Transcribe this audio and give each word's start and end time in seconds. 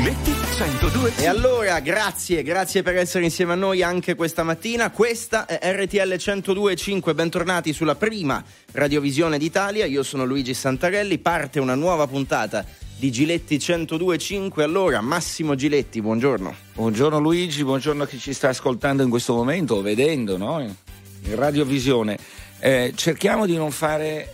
Giletti 0.00 0.32
102. 0.56 1.12
E 1.18 1.26
allora, 1.26 1.78
grazie, 1.80 2.42
grazie 2.42 2.82
per 2.82 2.96
essere 2.96 3.24
insieme 3.24 3.52
a 3.52 3.54
noi 3.54 3.82
anche 3.82 4.14
questa 4.14 4.42
mattina. 4.42 4.90
Questa 4.90 5.44
è 5.44 5.58
RTL 5.74 6.14
102.5, 6.14 7.14
bentornati 7.14 7.74
sulla 7.74 7.94
prima 7.96 8.42
radiovisione 8.72 9.36
d'Italia. 9.36 9.84
Io 9.84 10.02
sono 10.02 10.24
Luigi 10.24 10.54
Santarelli, 10.54 11.18
parte 11.18 11.60
una 11.60 11.74
nuova 11.74 12.06
puntata 12.06 12.64
di 12.96 13.12
Giletti 13.12 13.58
102.5. 13.58 14.62
Allora, 14.62 15.02
Massimo 15.02 15.54
Giletti, 15.54 16.00
buongiorno. 16.00 16.54
Buongiorno 16.76 17.18
Luigi, 17.18 17.62
buongiorno 17.62 18.04
a 18.04 18.06
chi 18.06 18.18
ci 18.18 18.32
sta 18.32 18.48
ascoltando 18.48 19.02
in 19.02 19.10
questo 19.10 19.34
momento 19.34 19.74
o 19.74 19.82
vedendo, 19.82 20.38
no? 20.38 20.62
In 20.62 21.36
radiovisione. 21.36 22.16
Eh, 22.58 22.94
cerchiamo 22.96 23.44
di 23.44 23.54
non 23.54 23.70
fare 23.70 24.32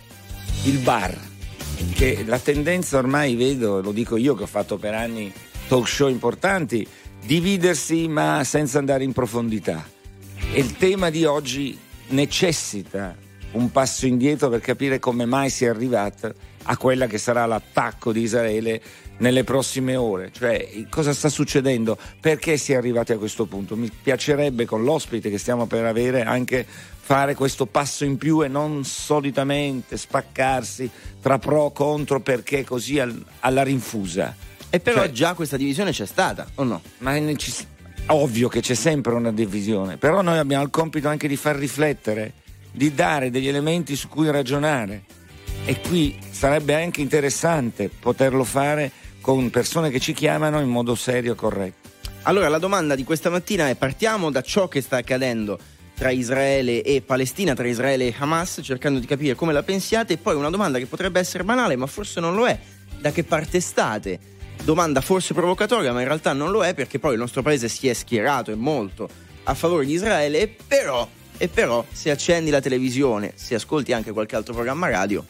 il 0.63 0.77
bar, 0.77 1.13
che 1.93 2.23
la 2.25 2.39
tendenza 2.39 2.97
ormai 2.97 3.35
vedo, 3.35 3.81
lo 3.81 3.91
dico 3.91 4.15
io 4.15 4.33
che 4.33 4.43
ho 4.43 4.47
fatto 4.47 4.77
per 4.77 4.93
anni 4.93 5.33
talk 5.67 5.87
show 5.87 6.09
importanti, 6.09 6.87
dividersi 7.25 8.07
ma 8.07 8.43
senza 8.43 8.79
andare 8.79 9.03
in 9.03 9.13
profondità. 9.13 9.85
E 10.53 10.59
il 10.59 10.77
tema 10.77 11.09
di 11.09 11.25
oggi 11.25 11.77
necessita 12.09 13.15
un 13.51 13.71
passo 13.71 14.05
indietro 14.05 14.49
per 14.49 14.61
capire 14.61 14.99
come 14.99 15.25
mai 15.25 15.49
si 15.49 15.65
è 15.65 15.67
arrivata 15.67 16.33
a 16.63 16.77
quella 16.77 17.07
che 17.07 17.17
sarà 17.17 17.45
l'attacco 17.45 18.11
di 18.11 18.21
Israele 18.21 18.81
nelle 19.19 19.43
prossime 19.43 19.95
ore, 19.95 20.31
cioè 20.31 20.85
cosa 20.89 21.13
sta 21.13 21.29
succedendo, 21.29 21.97
perché 22.19 22.57
si 22.57 22.73
è 22.73 22.75
arrivati 22.75 23.13
a 23.13 23.17
questo 23.17 23.45
punto. 23.45 23.75
Mi 23.75 23.89
piacerebbe 23.89 24.65
con 24.65 24.83
l'ospite 24.83 25.29
che 25.29 25.37
stiamo 25.37 25.65
per 25.65 25.85
avere 25.85 26.23
anche 26.23 26.65
fare 26.65 27.35
questo 27.35 27.65
passo 27.65 28.03
in 28.03 28.17
più 28.17 28.43
e 28.43 28.47
non 28.47 28.83
solitamente 28.83 29.97
spaccarsi 29.97 30.89
tra 31.21 31.39
pro 31.39 31.67
e 31.67 31.73
contro 31.73 32.19
perché 32.19 32.63
così 32.63 33.01
alla 33.39 33.63
rinfusa. 33.63 34.35
E 34.69 34.79
però 34.79 35.01
cioè, 35.01 35.11
già 35.11 35.33
questa 35.33 35.57
divisione 35.57 35.91
c'è 35.91 36.05
stata, 36.05 36.47
o 36.55 36.63
no? 36.63 36.81
Ma 36.99 37.15
è 37.15 37.19
necess- 37.19 37.65
ovvio 38.07 38.47
che 38.47 38.61
c'è 38.61 38.75
sempre 38.75 39.13
una 39.13 39.31
divisione, 39.31 39.97
però 39.97 40.21
noi 40.21 40.37
abbiamo 40.37 40.63
il 40.63 40.69
compito 40.69 41.07
anche 41.07 41.27
di 41.27 41.35
far 41.35 41.55
riflettere, 41.55 42.33
di 42.71 42.93
dare 42.93 43.29
degli 43.29 43.47
elementi 43.47 43.95
su 43.95 44.07
cui 44.07 44.29
ragionare. 44.29 45.03
E 45.65 45.79
qui 45.81 46.17
sarebbe 46.29 46.81
anche 46.81 47.01
interessante 47.01 47.89
poterlo 47.89 48.43
fare 48.43 48.91
con 49.19 49.49
persone 49.49 49.89
che 49.89 49.99
ci 49.99 50.13
chiamano 50.13 50.59
in 50.59 50.69
modo 50.69 50.95
serio 50.95 51.33
e 51.33 51.35
corretto. 51.35 51.89
Allora 52.23 52.49
la 52.49 52.59
domanda 52.59 52.95
di 52.95 53.03
questa 53.03 53.29
mattina 53.29 53.69
è 53.69 53.75
partiamo 53.75 54.31
da 54.31 54.41
ciò 54.41 54.67
che 54.67 54.81
sta 54.81 54.97
accadendo 54.97 55.57
tra 55.95 56.11
Israele 56.11 56.83
e 56.83 57.01
Palestina, 57.01 57.55
tra 57.55 57.67
Israele 57.67 58.07
e 58.07 58.15
Hamas, 58.17 58.59
cercando 58.61 58.99
di 58.99 59.05
capire 59.05 59.33
come 59.33 59.53
la 59.53 59.63
pensiate 59.63 60.13
e 60.13 60.17
poi 60.17 60.35
una 60.35 60.49
domanda 60.49 60.77
che 60.77 60.85
potrebbe 60.85 61.19
essere 61.19 61.43
banale 61.43 61.75
ma 61.75 61.87
forse 61.87 62.19
non 62.19 62.35
lo 62.35 62.45
è, 62.45 62.57
da 62.99 63.11
che 63.11 63.23
parte 63.23 63.59
state? 63.59 64.19
Domanda 64.67 64.99
forse 64.99 65.33
provocatoria 65.33 65.93
ma 65.93 66.01
in 66.01 66.07
realtà 66.07 66.33
non 66.33 66.51
lo 66.51 66.61
è 66.61 66.73
perché 66.73 66.99
poi 66.99 67.13
il 67.13 67.19
nostro 67.19 67.41
paese 67.41 67.69
si 67.69 67.87
è 67.87 67.93
schierato 67.93 68.51
e 68.51 68.55
molto 68.55 69.07
a 69.43 69.53
favore 69.53 69.85
di 69.85 69.93
Israele 69.93 70.41
e 70.41 70.57
però, 70.67 71.07
e 71.37 71.47
però 71.47 71.85
se 71.89 72.11
accendi 72.11 72.49
la 72.49 72.59
televisione, 72.59 73.31
se 73.35 73.55
ascolti 73.55 73.93
anche 73.93 74.11
qualche 74.11 74.35
altro 74.35 74.53
programma 74.53 74.89
radio, 74.89 75.23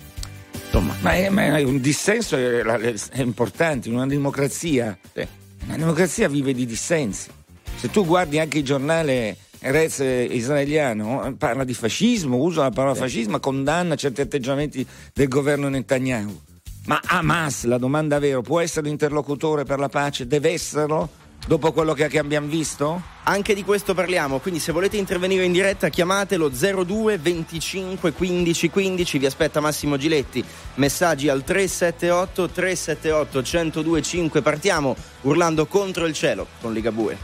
Insomma. 0.66 0.96
Ma, 1.02 1.14
è, 1.14 1.30
ma 1.30 1.56
è 1.56 1.62
un 1.62 1.80
dissenso 1.80 2.36
è, 2.36 2.64
è, 2.64 3.22
importante 3.22 3.90
in 3.90 3.94
una 3.94 4.08
democrazia. 4.08 4.98
Sì. 5.14 5.28
Una 5.68 5.78
democrazia 5.78 6.28
vive 6.28 6.56
di 6.56 6.66
dissensi. 6.66 7.30
Se 7.76 7.92
tu 7.92 8.08
guardi 8.08 8.40
anche 8.40 8.58
il 8.58 8.64
giornale 8.64 9.38
Rez 9.60 10.00
israeliano, 10.00 11.36
parla 11.38 11.64
di 11.64 11.76
fascismo, 11.76 12.38
usa 12.38 12.64
la 12.64 12.72
parola 12.72 12.96
sì. 12.96 13.02
fascismo, 13.02 13.40
condanna 13.40 13.94
certi 13.94 14.22
atteggiamenti 14.22 14.84
del 15.14 15.28
governo 15.28 15.70
Netanyahu. 15.70 16.42
Ma 16.88 17.02
Hamas, 17.06 17.66
la 17.66 17.78
domanda 17.78 18.18
vera, 18.18 18.42
può 18.42 18.62
essere 18.62 18.88
l'interlocutore 18.88 19.66
per 19.66 19.78
la 19.78 19.90
pace? 19.90 20.26
Deve 20.26 20.52
esserlo? 20.52 21.10
dopo 21.48 21.72
quello 21.72 21.94
che, 21.94 22.08
che, 22.08 22.20
abbiamo 22.20 22.48
visto? 22.48 23.02
Anche 23.24 23.54
di 23.54 23.64
questo 23.64 23.94
parliamo, 23.94 24.40
quindi 24.40 24.60
se 24.60 24.72
volete 24.72 24.98
intervenire 24.98 25.46
in 25.46 25.52
diretta 25.52 25.90
chiamatelo 25.90 26.50
02 26.50 27.18
25 27.18 28.12
15 28.12 28.70
15, 28.70 29.18
vi 29.18 29.26
aspetta 29.26 29.60
Massimo 29.60 29.98
Giletti, 29.98 30.44
messaggi 30.76 31.30
al 31.30 31.44
378 31.44 32.50
378 32.50 33.42
1025, 33.42 34.42
partiamo 34.42 34.96
urlando 35.22 35.66
contro 35.66 36.06
il 36.06 36.14
cielo 36.14 36.48
con 36.62 36.74
Ligabue. 36.74 37.18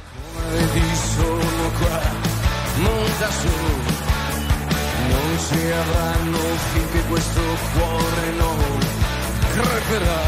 Vedi 0.51 0.95
sono 1.15 1.71
qua, 1.79 2.01
monta 2.77 3.31
su, 3.31 3.47
non 5.07 5.37
ci 5.47 5.71
avranno 5.71 6.37
finché 6.73 7.01
questo 7.07 7.41
cuore 7.73 8.31
non 8.37 8.82
creperà, 9.53 10.21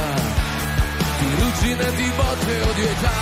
di 1.20 1.30
ruggine, 1.40 1.96
di 1.96 2.12
botte 2.16 2.62
o 2.62 2.72
di 2.74 2.84
età. 2.84 3.20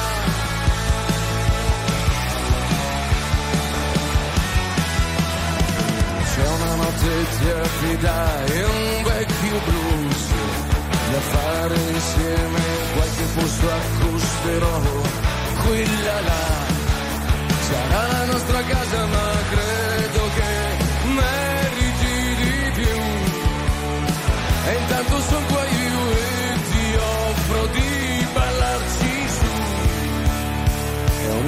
C'è 6.34 6.48
una 6.48 6.76
notte 6.76 7.12
ti 7.38 7.50
affidai 7.50 8.64
un 8.64 9.04
vecchio 9.04 9.60
blues. 9.68 10.22
Da 11.12 11.20
fare 11.20 11.76
insieme 11.76 12.60
qualche 12.96 13.26
posto 13.36 13.68
accosterò 13.70 14.82
quella 15.64 16.22
là 16.22 16.74
sarà 17.70 18.08
la 18.08 18.26
nostra 18.26 18.62
casa 18.64 19.06
ma 19.06 19.28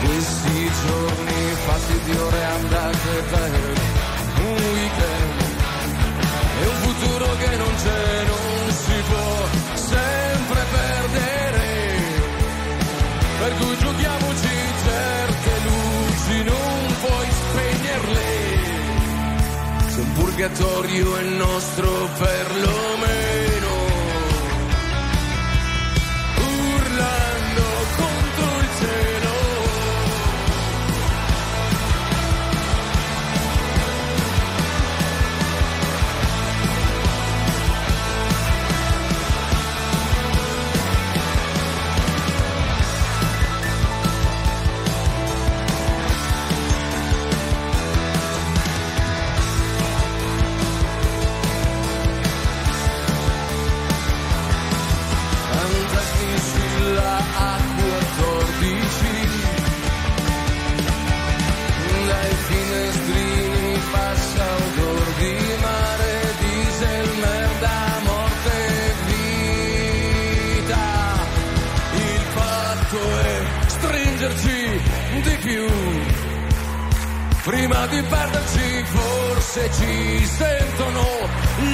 questi 0.00 0.70
giorni 0.86 1.54
fatti 1.66 2.00
di 2.04 2.16
ore 2.16 2.44
andate 2.44 3.10
per 3.30 3.50
un 4.44 4.56
weekend 4.72 5.40
e 6.60 6.66
un 6.66 6.74
futuro 6.74 7.36
che 7.36 7.56
non 7.56 7.74
c'è, 7.82 8.24
non 8.26 8.72
si 8.72 9.02
può 9.08 9.48
sempre 9.74 10.60
perdere. 10.70 11.66
Per 13.38 13.52
cui 13.58 13.78
giochiamoci 13.78 14.48
certe 14.84 15.52
luci, 15.66 16.42
non 16.44 16.94
puoi 17.00 17.28
spegnerle. 17.40 18.26
Se 19.88 20.00
un 20.00 20.12
purgatorio 20.14 21.16
è 21.16 21.22
nostro 21.22 22.08
perlomeno. 75.48 76.16
prima 77.44 77.86
di 77.86 78.02
perderci 78.02 78.84
forse 78.84 79.70
ci 79.72 80.26
sentono 80.26 81.06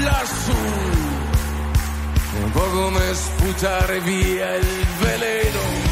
lassù. 0.03 0.53
È 2.37 2.43
un 2.43 2.50
po' 2.50 2.69
come 2.71 3.15
sputare 3.15 4.00
via 4.00 4.55
il 4.55 4.87
veleno. 5.00 5.84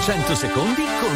300 0.00 0.34
secondi 0.34 0.80
con 0.98 1.14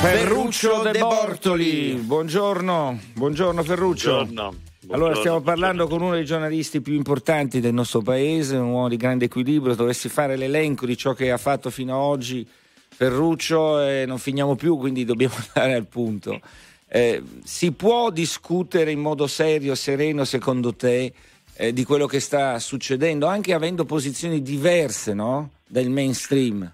Ferruccio 0.00 0.80
De 0.90 0.98
Bortoli. 0.98 1.92
Buongiorno, 1.96 2.98
buongiorno 3.12 3.62
Ferruccio. 3.62 4.24
Buongiorno. 4.24 4.54
Allora 4.88 5.14
stiamo 5.16 5.42
parlando 5.42 5.86
con 5.86 6.00
uno 6.00 6.12
dei 6.14 6.24
giornalisti 6.24 6.80
più 6.80 6.94
importanti 6.94 7.60
del 7.60 7.74
nostro 7.74 8.00
paese, 8.00 8.56
un 8.56 8.70
uomo 8.70 8.88
di 8.88 8.96
grande 8.96 9.26
equilibrio, 9.26 9.74
dovessi 9.74 10.08
fare 10.08 10.36
l'elenco 10.36 10.86
di 10.86 10.96
ciò 10.96 11.12
che 11.12 11.30
ha 11.30 11.36
fatto 11.36 11.68
fino 11.68 11.92
ad 11.92 12.00
oggi 12.00 12.48
Ferruccio 12.88 13.82
e 13.82 14.06
non 14.06 14.16
finiamo 14.16 14.54
più, 14.54 14.78
quindi 14.78 15.04
dobbiamo 15.04 15.34
andare 15.52 15.74
al 15.76 15.86
punto. 15.86 16.40
Eh, 16.88 17.22
si 17.44 17.72
può 17.72 18.08
discutere 18.08 18.92
in 18.92 19.00
modo 19.00 19.26
serio, 19.26 19.74
sereno, 19.74 20.24
secondo 20.24 20.74
te, 20.74 21.12
eh, 21.52 21.70
di 21.74 21.84
quello 21.84 22.06
che 22.06 22.20
sta 22.20 22.58
succedendo, 22.60 23.26
anche 23.26 23.52
avendo 23.52 23.84
posizioni 23.84 24.40
diverse 24.40 25.12
no? 25.12 25.50
dal 25.66 25.90
mainstream? 25.90 26.72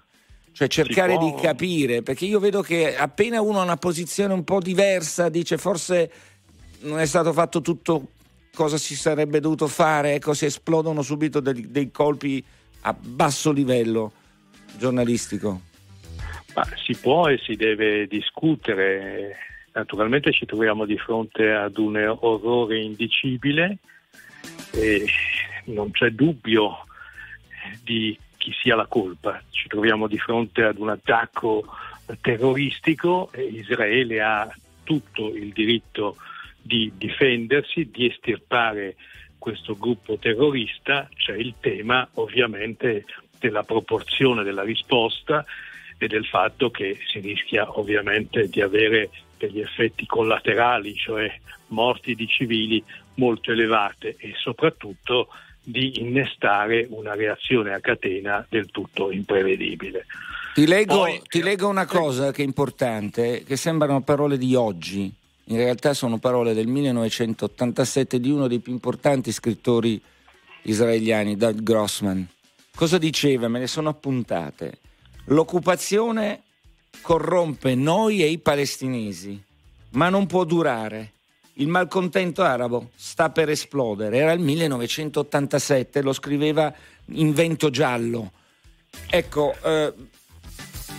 Cioè 0.53 0.67
cercare 0.67 1.17
di 1.17 1.33
capire, 1.41 2.03
perché 2.03 2.25
io 2.25 2.39
vedo 2.39 2.61
che 2.61 2.95
appena 2.95 3.41
uno 3.41 3.59
ha 3.59 3.63
una 3.63 3.77
posizione 3.77 4.33
un 4.33 4.43
po' 4.43 4.59
diversa, 4.59 5.29
dice 5.29 5.57
forse 5.57 6.11
non 6.81 6.99
è 6.99 7.05
stato 7.07 7.33
fatto 7.33 7.61
tutto 7.61 8.09
cosa 8.53 8.77
si 8.77 8.95
sarebbe 8.95 9.39
dovuto 9.39 9.67
fare, 9.67 10.13
ecco 10.13 10.33
si 10.35 10.45
esplodono 10.45 11.01
subito 11.01 11.39
dei, 11.39 11.71
dei 11.71 11.89
colpi 11.91 12.43
a 12.81 12.93
basso 12.93 13.51
livello 13.51 14.11
giornalistico. 14.77 15.61
Ma 16.53 16.67
si 16.75 16.95
può 16.95 17.27
e 17.29 17.39
si 17.39 17.55
deve 17.55 18.05
discutere. 18.07 19.37
Naturalmente 19.73 20.31
ci 20.31 20.45
troviamo 20.45 20.85
di 20.85 20.97
fronte 20.99 21.51
ad 21.51 21.77
un 21.77 21.97
orrore 22.19 22.79
indicibile 22.79 23.79
e 24.71 25.05
non 25.65 25.89
c'è 25.89 26.11
dubbio 26.11 26.85
di 27.83 28.15
chi 28.43 28.51
sia 28.61 28.75
la 28.75 28.87
colpa. 28.87 29.41
Ci 29.51 29.69
troviamo 29.69 30.05
di 30.07 30.17
fronte 30.17 30.63
ad 30.63 30.77
un 30.77 30.89
attacco 30.89 31.63
terroristico 32.19 33.31
e 33.31 33.43
Israele 33.43 34.21
ha 34.21 34.53
tutto 34.83 35.33
il 35.33 35.53
diritto 35.53 36.17
di 36.61 36.91
difendersi, 36.97 37.89
di 37.89 38.07
estirpare 38.07 38.95
questo 39.37 39.77
gruppo 39.77 40.17
terrorista, 40.17 41.07
c'è 41.15 41.35
il 41.35 41.53
tema 41.61 42.05
ovviamente 42.15 43.05
della 43.39 43.63
proporzione 43.63 44.43
della 44.43 44.63
risposta 44.63 45.45
e 45.97 46.07
del 46.07 46.25
fatto 46.25 46.69
che 46.69 46.97
si 47.07 47.19
rischia 47.19 47.79
ovviamente 47.79 48.49
di 48.49 48.59
avere 48.59 49.09
degli 49.37 49.61
effetti 49.61 50.05
collaterali, 50.05 50.93
cioè 50.95 51.33
morti 51.67 52.13
di 52.13 52.27
civili 52.27 52.83
molto 53.15 53.51
elevate 53.53 54.15
e 54.17 54.33
soprattutto 54.35 55.29
di 55.63 56.01
innestare 56.01 56.85
una 56.89 57.15
reazione 57.15 57.73
a 57.73 57.79
catena 57.79 58.45
del 58.49 58.67
tutto 58.69 59.11
imprevedibile. 59.11 60.05
Ti 60.53 60.67
leggo, 60.67 60.97
Poi, 60.97 61.21
ti 61.27 61.41
leggo 61.41 61.67
una 61.67 61.85
cosa 61.85 62.31
che 62.31 62.43
è 62.43 62.45
importante, 62.45 63.43
che 63.43 63.55
sembrano 63.55 64.01
parole 64.01 64.37
di 64.37 64.53
oggi, 64.53 65.11
in 65.45 65.57
realtà 65.57 65.93
sono 65.93 66.19
parole 66.19 66.53
del 66.53 66.67
1987 66.67 68.19
di 68.19 68.29
uno 68.29 68.47
dei 68.47 68.59
più 68.59 68.71
importanti 68.71 69.31
scrittori 69.31 70.01
israeliani, 70.63 71.35
Doug 71.35 71.61
Grossman. 71.61 72.25
Cosa 72.75 72.97
diceva? 72.97 73.47
Me 73.47 73.59
ne 73.59 73.67
sono 73.67 73.89
appuntate. 73.89 74.79
L'occupazione 75.25 76.41
corrompe 77.01 77.75
noi 77.75 78.21
e 78.21 78.27
i 78.27 78.37
palestinesi, 78.37 79.41
ma 79.91 80.09
non 80.09 80.27
può 80.27 80.43
durare. 80.43 81.11
Il 81.57 81.67
malcontento 81.67 82.41
arabo 82.41 82.89
sta 82.95 83.29
per 83.29 83.49
esplodere. 83.49 84.17
Era 84.17 84.31
il 84.31 84.39
1987, 84.39 86.01
lo 86.01 86.13
scriveva 86.13 86.73
in 87.07 87.33
vento 87.33 87.69
giallo. 87.69 88.31
Ecco, 89.09 89.53
eh, 89.63 89.93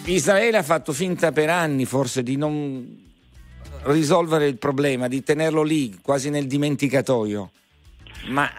Israele 0.04 0.58
ha 0.58 0.62
fatto 0.62 0.92
finta 0.92 1.32
per 1.32 1.50
anni 1.50 1.86
forse 1.86 2.22
di 2.22 2.36
non 2.36 3.02
risolvere 3.84 4.46
il 4.46 4.56
problema, 4.56 5.08
di 5.08 5.22
tenerlo 5.22 5.62
lì, 5.62 5.98
quasi 6.00 6.30
nel 6.30 6.46
dimenticatoio. 6.46 7.50
Ma 8.26 8.50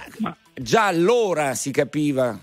già 0.54 0.88
allora 0.88 1.56
si 1.56 1.72
capiva 1.72 2.38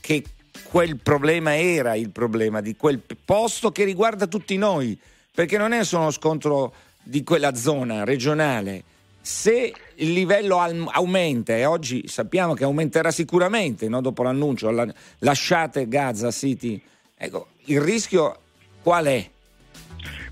che 0.00 0.24
quel 0.64 0.96
problema 0.96 1.56
era 1.56 1.94
il 1.94 2.10
problema 2.10 2.60
di 2.60 2.76
quel 2.76 3.00
posto 3.24 3.70
che 3.70 3.84
riguarda 3.84 4.26
tutti 4.26 4.56
noi, 4.56 4.98
perché 5.32 5.56
non 5.56 5.72
è 5.72 5.84
solo 5.84 6.02
uno 6.02 6.10
scontro 6.10 6.74
di 7.04 7.22
quella 7.22 7.54
zona 7.54 8.04
regionale. 8.04 8.82
Se 9.20 9.72
il 9.94 10.12
livello 10.12 10.58
aumenta 10.58 11.56
e 11.56 11.64
oggi 11.64 12.08
sappiamo 12.08 12.54
che 12.54 12.64
aumenterà 12.64 13.10
sicuramente 13.10 13.88
no? 13.88 14.00
dopo 14.00 14.22
l'annuncio, 14.22 14.70
la, 14.70 14.92
lasciate 15.20 15.88
Gaza 15.88 16.30
City, 16.30 16.80
ecco, 17.16 17.48
il 17.66 17.80
rischio 17.80 18.38
qual 18.82 19.06
è? 19.06 19.30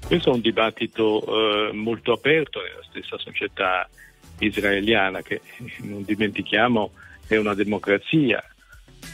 Questo 0.05 0.31
è 0.31 0.35
un 0.35 0.41
dibattito 0.41 1.23
eh, 1.25 1.73
molto 1.73 2.13
aperto 2.13 2.61
nella 2.61 2.83
stessa 2.91 3.17
società 3.19 3.89
israeliana 4.41 5.23
che 5.23 5.41
non 5.83 6.03
dimentichiamo 6.03 6.91
è 7.27 7.37
una 7.37 7.55
democrazia 7.55 8.43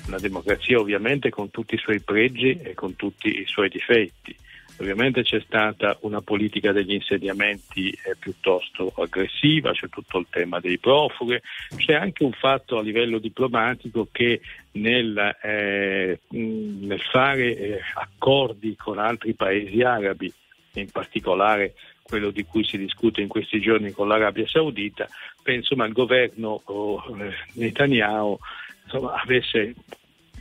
una 0.09 0.19
democrazia 0.19 0.79
ovviamente 0.79 1.31
con 1.31 1.51
tutti 1.51 1.75
i 1.75 1.79
suoi 1.79 2.01
pregi 2.01 2.59
e 2.63 2.75
con 2.75 2.97
tutti 2.97 3.29
i 3.29 3.45
suoi 3.47 3.69
difetti. 3.69 4.35
Ovviamente 4.81 5.23
c'è 5.23 5.41
stata 5.41 5.97
una 6.03 6.21
politica 6.21 6.71
degli 6.71 6.93
insediamenti 6.93 7.91
eh, 7.91 8.15
piuttosto 8.17 8.93
aggressiva, 8.97 9.73
c'è 9.73 9.89
tutto 9.89 10.19
il 10.19 10.27
tema 10.31 10.61
dei 10.61 10.79
profughi, 10.79 11.41
c'è 11.77 11.95
anche 11.95 12.23
un 12.23 12.33
fatto 12.33 12.79
a 12.79 12.83
livello 12.83 13.19
diplomatico 13.19 14.09
che 14.13 14.41
nel, 14.73 15.37
eh, 15.43 16.21
nel 16.29 17.01
fare 17.11 17.57
eh, 17.57 17.81
accordi 17.95 18.77
con 18.77 18.99
altri 18.99 19.35
paesi 19.35 19.83
arabi, 19.83 20.33
in 20.75 20.91
particolare 20.91 21.75
quello 22.03 22.31
di 22.31 22.45
cui 22.45 22.65
si 22.65 22.79
discute 22.79 23.21
in 23.21 23.29
questi 23.29 23.61
giorni 23.61 23.91
con 23.91 24.07
l'Arabia 24.07 24.47
Saudita, 24.47 25.09
penso 25.43 25.75
che 25.75 25.83
il 25.83 25.93
governo 25.93 26.63
oh, 26.65 27.03
Netanyahu 27.55 28.39
insomma, 28.85 29.21
avesse 29.21 29.75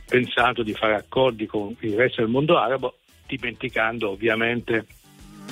pensato 0.08 0.62
di 0.62 0.72
fare 0.72 0.94
accordi 0.94 1.46
con 1.46 1.76
il 1.80 1.96
resto 1.96 2.22
del 2.22 2.30
mondo 2.30 2.56
arabo, 2.56 2.97
dimenticando 3.28 4.10
ovviamente 4.10 4.86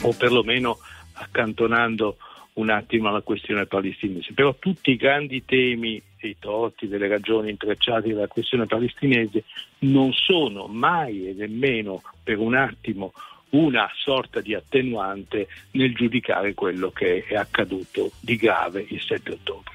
o 0.01 0.13
perlomeno 0.13 0.79
accantonando 1.13 2.17
un 2.55 2.71
attimo 2.71 3.11
la 3.11 3.21
questione 3.21 3.67
palestinese. 3.67 4.33
Però 4.33 4.55
tutti 4.59 4.91
i 4.91 4.97
grandi 4.97 5.45
temi 5.45 6.03
dei 6.19 6.37
torti, 6.39 6.89
delle 6.89 7.09
ragioni 7.09 7.51
intrecciate 7.51 8.09
della 8.09 8.27
questione 8.27 8.67
palestinese 8.67 9.45
non 9.81 10.13
sono 10.13 10.67
mai 10.67 11.29
e 11.29 11.35
nemmeno 11.35 12.03
per 12.23 12.39
un 12.39 12.55
attimo 12.55 13.13
una 13.51 13.89
sorta 13.95 14.41
di 14.41 14.55
attenuante 14.55 15.47
nel 15.73 15.95
giudicare 15.95 16.55
quello 16.55 16.91
che 16.91 17.25
è 17.27 17.35
accaduto 17.35 18.11
di 18.21 18.37
grave 18.37 18.85
il 18.89 19.01
7 19.01 19.33
ottobre. 19.33 19.75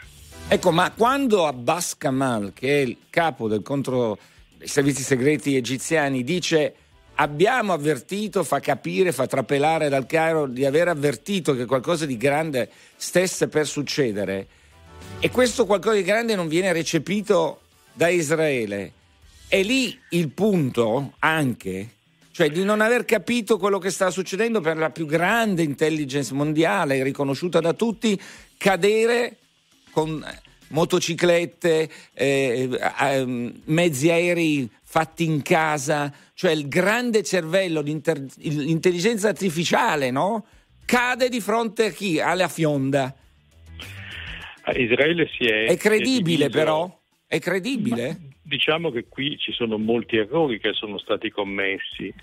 Ecco, 0.49 0.71
ma 0.71 0.91
quando 0.91 1.45
Abbas 1.45 1.97
Kamal, 1.97 2.51
che 2.53 2.81
è 2.81 2.81
il 2.81 2.97
capo 3.09 3.47
del 3.47 3.61
contro 3.61 4.17
i 4.59 4.67
servizi 4.67 5.01
segreti 5.01 5.55
egiziani, 5.55 6.23
dice 6.23 6.75
abbiamo 7.21 7.71
avvertito, 7.73 8.43
fa 8.43 8.59
capire, 8.59 9.11
fa 9.11 9.27
trapelare 9.27 9.89
dal 9.89 10.07
Cairo 10.07 10.47
di 10.47 10.65
aver 10.65 10.87
avvertito 10.87 11.55
che 11.55 11.65
qualcosa 11.65 12.07
di 12.07 12.17
grande 12.17 12.69
stesse 12.95 13.47
per 13.47 13.67
succedere 13.67 14.47
e 15.19 15.29
questo 15.29 15.67
qualcosa 15.67 15.95
di 15.95 16.03
grande 16.03 16.35
non 16.35 16.47
viene 16.47 16.73
recepito 16.73 17.61
da 17.93 18.07
Israele. 18.07 18.93
È 19.47 19.61
lì 19.61 19.97
il 20.11 20.29
punto 20.29 21.13
anche, 21.19 21.89
cioè 22.31 22.49
di 22.49 22.63
non 22.63 22.81
aver 22.81 23.05
capito 23.05 23.57
quello 23.57 23.77
che 23.77 23.91
sta 23.91 24.09
succedendo 24.09 24.59
per 24.59 24.77
la 24.77 24.89
più 24.89 25.05
grande 25.05 25.61
intelligence 25.61 26.33
mondiale, 26.33 27.03
riconosciuta 27.03 27.59
da 27.59 27.73
tutti, 27.73 28.19
cadere 28.57 29.37
con 29.91 30.25
motociclette, 30.69 31.89
eh, 32.13 32.69
eh, 32.99 33.53
mezzi 33.65 34.09
aerei 34.09 34.69
fatti 34.91 35.23
in 35.23 35.41
casa, 35.41 36.13
cioè 36.33 36.51
il 36.51 36.67
grande 36.67 37.23
cervello, 37.23 37.79
l'intelligenza 37.79 39.29
artificiale, 39.29 40.11
no? 40.11 40.45
Cade 40.83 41.29
di 41.29 41.39
fronte 41.39 41.85
a 41.85 41.89
chi? 41.91 42.19
Alla 42.19 42.49
fionda. 42.49 43.15
Israele 44.75 45.29
si 45.31 45.45
è... 45.45 45.67
È 45.67 45.77
credibile 45.77 46.47
è 46.47 46.49
però? 46.49 46.93
È 47.25 47.39
credibile? 47.39 48.07
Ma 48.19 48.29
diciamo 48.41 48.91
che 48.91 49.05
qui 49.07 49.37
ci 49.37 49.53
sono 49.53 49.77
molti 49.77 50.17
errori 50.17 50.59
che 50.59 50.73
sono 50.73 50.97
stati 50.97 51.29
commessi, 51.29 52.13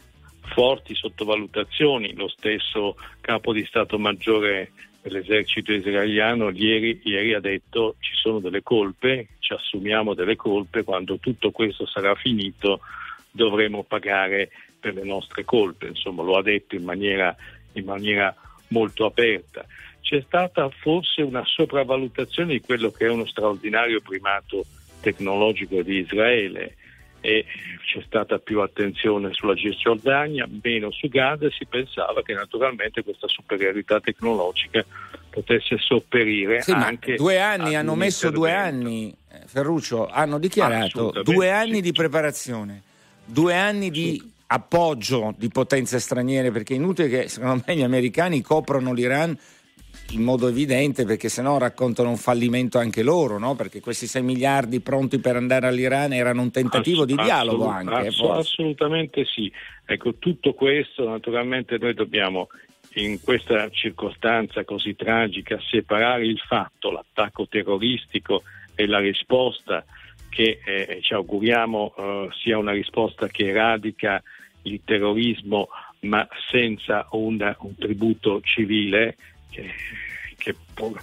forti 0.52 0.94
sottovalutazioni. 0.94 2.12
Lo 2.12 2.28
stesso 2.28 2.96
capo 3.22 3.54
di 3.54 3.64
Stato 3.64 3.98
Maggiore 3.98 4.72
l'esercito 5.04 5.72
israeliano 5.72 6.50
ieri, 6.50 7.00
ieri, 7.04 7.32
ha 7.32 7.40
detto 7.40 7.96
ci 8.00 8.12
sono 8.14 8.40
delle 8.40 8.62
colpe, 8.62 9.28
ci 9.48 9.54
assumiamo 9.54 10.12
delle 10.12 10.36
colpe, 10.36 10.84
quando 10.84 11.16
tutto 11.16 11.50
questo 11.50 11.86
sarà 11.86 12.14
finito 12.14 12.80
dovremo 13.30 13.82
pagare 13.82 14.50
per 14.78 14.92
le 14.94 15.04
nostre 15.04 15.44
colpe, 15.44 15.86
insomma 15.86 16.22
lo 16.22 16.36
ha 16.36 16.42
detto 16.42 16.74
in 16.74 16.84
maniera, 16.84 17.34
in 17.72 17.84
maniera 17.84 18.34
molto 18.68 19.06
aperta. 19.06 19.64
C'è 20.02 20.22
stata 20.26 20.68
forse 20.68 21.22
una 21.22 21.42
sopravvalutazione 21.46 22.52
di 22.52 22.60
quello 22.60 22.90
che 22.90 23.06
è 23.06 23.10
uno 23.10 23.26
straordinario 23.26 24.02
primato 24.02 24.64
tecnologico 25.00 25.80
di 25.82 25.96
Israele. 25.96 26.74
e 27.20 27.44
c'è 27.84 28.02
stata 28.06 28.38
più 28.38 28.60
attenzione 28.60 29.32
sulla 29.32 29.54
Cisgiordania, 29.54 30.48
meno 30.62 30.90
su 30.92 31.08
Gaza 31.08 31.46
e 31.46 31.50
si 31.50 31.66
pensava 31.66 32.22
che 32.22 32.32
naturalmente 32.34 33.02
questa 33.02 33.26
superiorità 33.28 33.98
tecnologica 34.00 34.84
potesse 35.30 35.78
sopperire 35.78 36.62
sì, 36.62 36.72
anche 36.72 37.16
due 37.16 37.40
anni 37.40 37.74
hanno 37.74 37.94
messo 37.94 38.30
due 38.30 38.52
anni 38.52 39.14
Ferruccio 39.46 40.06
hanno 40.06 40.38
dichiarato 40.38 41.12
due 41.22 41.50
anni 41.50 41.80
di 41.80 41.92
preparazione 41.92 42.82
due 43.24 43.54
anni 43.54 43.90
di 43.90 44.20
appoggio 44.46 45.34
di 45.36 45.48
potenze 45.48 45.98
straniere 45.98 46.50
perché 46.50 46.72
è 46.72 46.76
inutile 46.76 47.08
che 47.08 47.28
secondo 47.28 47.62
me 47.66 47.76
gli 47.76 47.82
americani 47.82 48.40
coprono 48.40 48.92
l'Iran 48.92 49.36
in 50.12 50.22
modo 50.22 50.48
evidente 50.48 51.04
perché 51.04 51.28
sennò 51.28 51.58
raccontano 51.58 52.08
un 52.08 52.16
fallimento 52.16 52.78
anche 52.78 53.02
loro, 53.02 53.38
no? 53.38 53.54
perché 53.54 53.80
questi 53.80 54.06
6 54.06 54.22
miliardi 54.22 54.80
pronti 54.80 55.18
per 55.18 55.36
andare 55.36 55.66
all'Iran 55.66 56.14
erano 56.14 56.40
un 56.40 56.50
tentativo 56.50 57.02
Ass- 57.02 57.08
di 57.08 57.14
dialogo 57.16 57.66
anche. 57.66 58.04
Eh, 58.04 58.06
ass- 58.06 58.20
assolutamente 58.20 59.26
sì. 59.26 59.52
Ecco, 59.84 60.14
tutto 60.14 60.54
questo 60.54 61.06
naturalmente 61.06 61.76
noi 61.78 61.92
dobbiamo 61.92 62.48
in 62.94 63.20
questa 63.20 63.68
circostanza 63.68 64.64
così 64.64 64.96
tragica 64.96 65.58
separare 65.60 66.26
il 66.26 66.38
fatto, 66.38 66.90
l'attacco 66.90 67.46
terroristico 67.46 68.42
e 68.78 68.86
la 68.86 69.00
risposta 69.00 69.84
che 70.28 70.60
eh, 70.64 71.00
ci 71.02 71.14
auguriamo 71.14 71.94
eh, 71.96 72.28
sia 72.40 72.58
una 72.58 72.70
risposta 72.70 73.26
che 73.26 73.52
radica 73.52 74.22
il 74.62 74.80
terrorismo 74.84 75.68
ma 76.02 76.24
senza 76.48 77.08
un, 77.10 77.56
un 77.58 77.74
tributo 77.76 78.40
civile 78.42 79.16
che, 79.50 79.68
che 80.36 80.54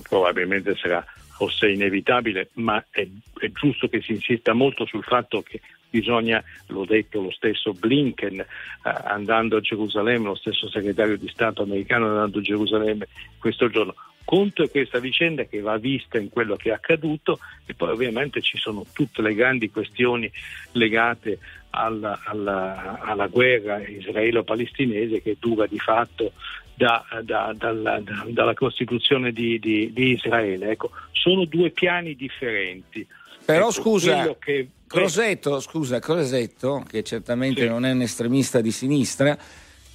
probabilmente 0.08 0.74
sarà 0.78 1.06
fosse 1.36 1.70
inevitabile, 1.70 2.52
ma 2.54 2.82
è, 2.92 3.06
è, 3.40 3.52
giusto 3.52 3.90
che 3.90 4.02
si 4.02 4.14
insista 4.14 4.54
molto 4.54 4.86
sul 4.86 5.04
fatto 5.04 5.42
che 5.42 5.60
bisogna, 5.90 6.42
l'ho 6.68 6.86
detto 6.86 7.22
lo 7.22 7.32
stesso 7.32 7.74
Blinken 7.74 8.40
eh, 8.40 8.46
andando 8.84 9.58
a 9.58 9.60
Gerusalemme, 9.60 10.28
lo 10.28 10.36
stesso 10.36 10.70
segretario 10.70 11.18
di 11.18 11.28
Stato 11.28 11.64
americano 11.64 12.08
andando 12.08 12.40
a 12.40 12.42
Gerusalemme 12.42 13.08
questo 13.38 13.68
giorno, 13.68 13.96
contro 14.26 14.68
questa 14.68 15.00
vicenda 15.00 15.44
che 15.44 15.62
va 15.62 15.78
vista 15.78 16.18
in 16.18 16.30
quello 16.30 16.56
che 16.56 16.70
è 16.70 16.74
accaduto 16.74 17.40
e 17.66 17.74
poi 17.74 17.92
ovviamente 17.92 18.42
ci 18.42 18.58
sono 18.58 18.86
tutte 18.92 19.22
le 19.22 19.34
grandi 19.34 19.70
questioni 19.70 20.30
legate 20.74 21.40
alla, 21.70 22.22
alla, 22.26 23.00
alla 23.02 23.28
guerra 23.28 23.80
israelo-palestinese 23.88 25.22
che 25.22 25.38
dura 25.40 25.68
di 25.68 25.80
fatto 25.80 26.34
da, 26.74 27.06
da, 27.22 27.54
dalla, 27.56 28.00
da, 28.00 28.26
dalla, 28.28 28.54
Costituzione 28.54 29.32
di, 29.32 29.60
di, 29.60 29.92
di 29.94 30.12
Israele. 30.12 30.72
Ecco, 30.72 30.92
sono 31.12 31.46
due 31.46 31.70
piani 31.70 32.16
differenti. 32.16 33.08
Però 33.46 33.70
ecco, 33.70 33.72
scusa, 33.72 34.36
che... 34.38 34.68
Crosetto, 34.88 35.60
scusa, 35.60 36.00
Crosetto, 36.00 36.84
che 36.88 37.04
certamente 37.04 37.62
sì. 37.62 37.68
non 37.68 37.86
è 37.86 37.92
un 37.92 38.02
estremista 38.02 38.62
di 38.62 38.72
sinistra, 38.72 39.38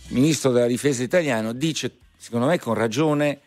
ministro 0.08 0.50
della 0.50 0.66
difesa 0.66 1.02
italiano, 1.02 1.52
dice, 1.52 1.92
secondo 2.16 2.46
me 2.46 2.58
con 2.58 2.75
ragione, 2.75 3.40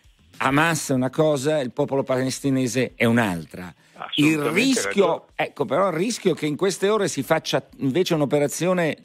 Hamas 0.43 0.89
è 0.89 0.93
una 0.93 1.09
cosa, 1.09 1.61
il 1.61 1.71
popolo 1.71 2.03
palestinese 2.03 2.93
è 2.95 3.05
un'altra. 3.05 3.73
Il 4.15 4.39
rischio, 4.39 5.27
ecco, 5.35 5.63
però 5.63 5.87
il 5.87 5.93
rischio 5.93 6.33
che 6.33 6.45
in 6.45 6.57
queste 6.57 6.89
ore 6.89 7.07
si 7.07 7.23
faccia 7.23 7.65
invece 7.77 8.13
un'operazione 8.13 8.97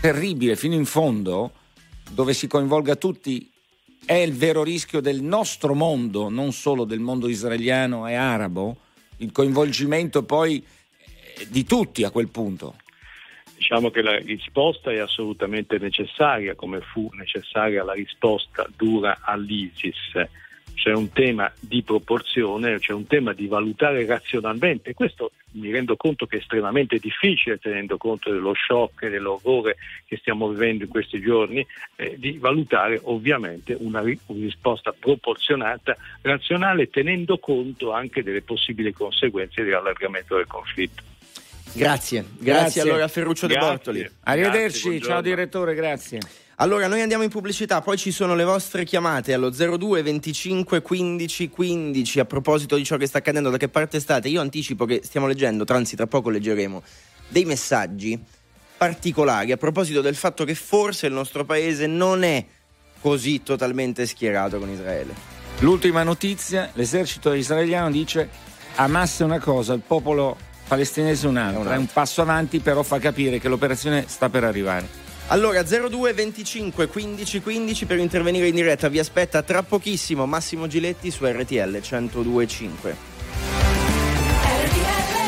terribile 0.00 0.56
fino 0.56 0.74
in 0.74 0.84
fondo, 0.86 1.52
dove 2.10 2.34
si 2.34 2.48
coinvolga 2.48 2.96
tutti, 2.96 3.48
è 4.04 4.14
il 4.14 4.34
vero 4.34 4.64
rischio 4.64 5.00
del 5.00 5.22
nostro 5.22 5.74
mondo, 5.74 6.28
non 6.28 6.52
solo 6.52 6.84
del 6.84 7.00
mondo 7.00 7.28
israeliano 7.28 8.08
e 8.08 8.14
arabo, 8.14 8.76
il 9.18 9.30
coinvolgimento 9.30 10.24
poi 10.24 10.64
eh, 11.36 11.46
di 11.48 11.64
tutti 11.64 12.02
a 12.02 12.10
quel 12.10 12.28
punto. 12.28 12.74
Diciamo 13.56 13.90
che 13.90 14.02
la 14.02 14.16
risposta 14.18 14.92
è 14.92 14.98
assolutamente 14.98 15.78
necessaria, 15.78 16.54
come 16.54 16.80
fu 16.80 17.08
necessaria 17.14 17.82
la 17.82 17.94
risposta 17.94 18.66
dura 18.76 19.18
all'ISIS 19.22 20.28
c'è 20.76 20.92
un 20.92 21.10
tema 21.10 21.50
di 21.58 21.82
proporzione, 21.82 22.78
c'è 22.78 22.92
un 22.92 23.06
tema 23.06 23.32
di 23.32 23.46
valutare 23.46 24.04
razionalmente. 24.04 24.92
Questo 24.92 25.32
mi 25.52 25.70
rendo 25.70 25.96
conto 25.96 26.26
che 26.26 26.36
è 26.36 26.40
estremamente 26.40 26.98
difficile 26.98 27.58
tenendo 27.58 27.96
conto 27.96 28.30
dello 28.30 28.52
shock 28.54 29.02
e 29.02 29.08
dell'orrore 29.08 29.76
che 30.04 30.18
stiamo 30.18 30.48
vivendo 30.48 30.84
in 30.84 30.90
questi 30.90 31.18
giorni, 31.20 31.66
eh, 31.96 32.16
di 32.18 32.36
valutare 32.38 33.00
ovviamente 33.04 33.74
una, 33.78 34.00
una, 34.00 34.14
risposta 34.26 34.92
proporzionata, 34.92 35.96
razionale, 36.20 36.90
tenendo 36.90 37.38
conto 37.38 37.92
anche 37.92 38.22
delle 38.22 38.42
possibili 38.42 38.92
conseguenze 38.92 39.64
dell'allargamento 39.64 40.36
del 40.36 40.46
conflitto. 40.46 41.02
Grazie, 41.76 42.24
grazie, 42.38 42.42
grazie. 42.42 42.80
allora 42.80 43.08
Ferruccio 43.08 43.46
De 43.46 43.56
Bortoli. 43.56 44.10
Arrivederci, 44.24 44.90
grazie, 44.90 45.00
ciao 45.00 45.20
direttore, 45.20 45.74
grazie. 45.74 46.20
Allora, 46.56 46.86
noi 46.86 47.02
andiamo 47.02 47.22
in 47.22 47.28
pubblicità, 47.28 47.82
poi 47.82 47.98
ci 47.98 48.10
sono 48.10 48.34
le 48.34 48.44
vostre 48.44 48.84
chiamate 48.84 49.34
allo 49.34 49.50
02 49.50 50.02
25 50.02 50.80
15 50.80 51.50
15 51.50 52.20
a 52.20 52.24
proposito 52.24 52.76
di 52.76 52.84
ciò 52.84 52.96
che 52.96 53.06
sta 53.06 53.18
accadendo, 53.18 53.50
da 53.50 53.58
che 53.58 53.68
parte 53.68 54.00
state. 54.00 54.28
Io 54.28 54.40
anticipo 54.40 54.86
che 54.86 55.02
stiamo 55.04 55.26
leggendo, 55.26 55.64
anzi 55.68 55.96
tra 55.96 56.06
poco 56.06 56.30
leggeremo, 56.30 56.82
dei 57.28 57.44
messaggi 57.44 58.18
particolari 58.78 59.52
a 59.52 59.58
proposito 59.58 60.00
del 60.00 60.14
fatto 60.14 60.44
che 60.44 60.54
forse 60.54 61.06
il 61.06 61.12
nostro 61.12 61.44
paese 61.44 61.86
non 61.86 62.22
è 62.22 62.44
così 63.00 63.42
totalmente 63.42 64.06
schierato 64.06 64.58
con 64.58 64.70
Israele. 64.70 65.14
L'ultima 65.58 66.02
notizia, 66.02 66.70
l'esercito 66.74 67.34
israeliano 67.34 67.90
dice 67.90 68.28
Hamas 68.76 69.20
è 69.20 69.24
una 69.24 69.40
cosa, 69.40 69.74
il 69.74 69.82
popolo 69.86 70.36
palestinese 70.66 71.26
è 71.26 71.28
un'altra, 71.28 71.74
è 71.74 71.76
un 71.76 71.86
passo 71.86 72.22
avanti, 72.22 72.60
però 72.60 72.82
fa 72.82 72.98
capire 72.98 73.38
che 73.38 73.48
l'operazione 73.48 74.04
sta 74.08 74.28
per 74.28 74.44
arrivare. 74.44 75.04
Allora 75.28 75.62
02 75.64 76.12
25 76.12 76.86
15 76.86 77.40
15 77.40 77.86
per 77.86 77.98
intervenire 77.98 78.46
in 78.46 78.54
diretta 78.54 78.88
vi 78.88 79.00
aspetta 79.00 79.42
tra 79.42 79.64
pochissimo 79.64 80.24
Massimo 80.24 80.68
Giletti 80.68 81.10
su 81.10 81.24
RTL 81.24 81.80
1025. 81.82 82.96
RTL 84.62 85.26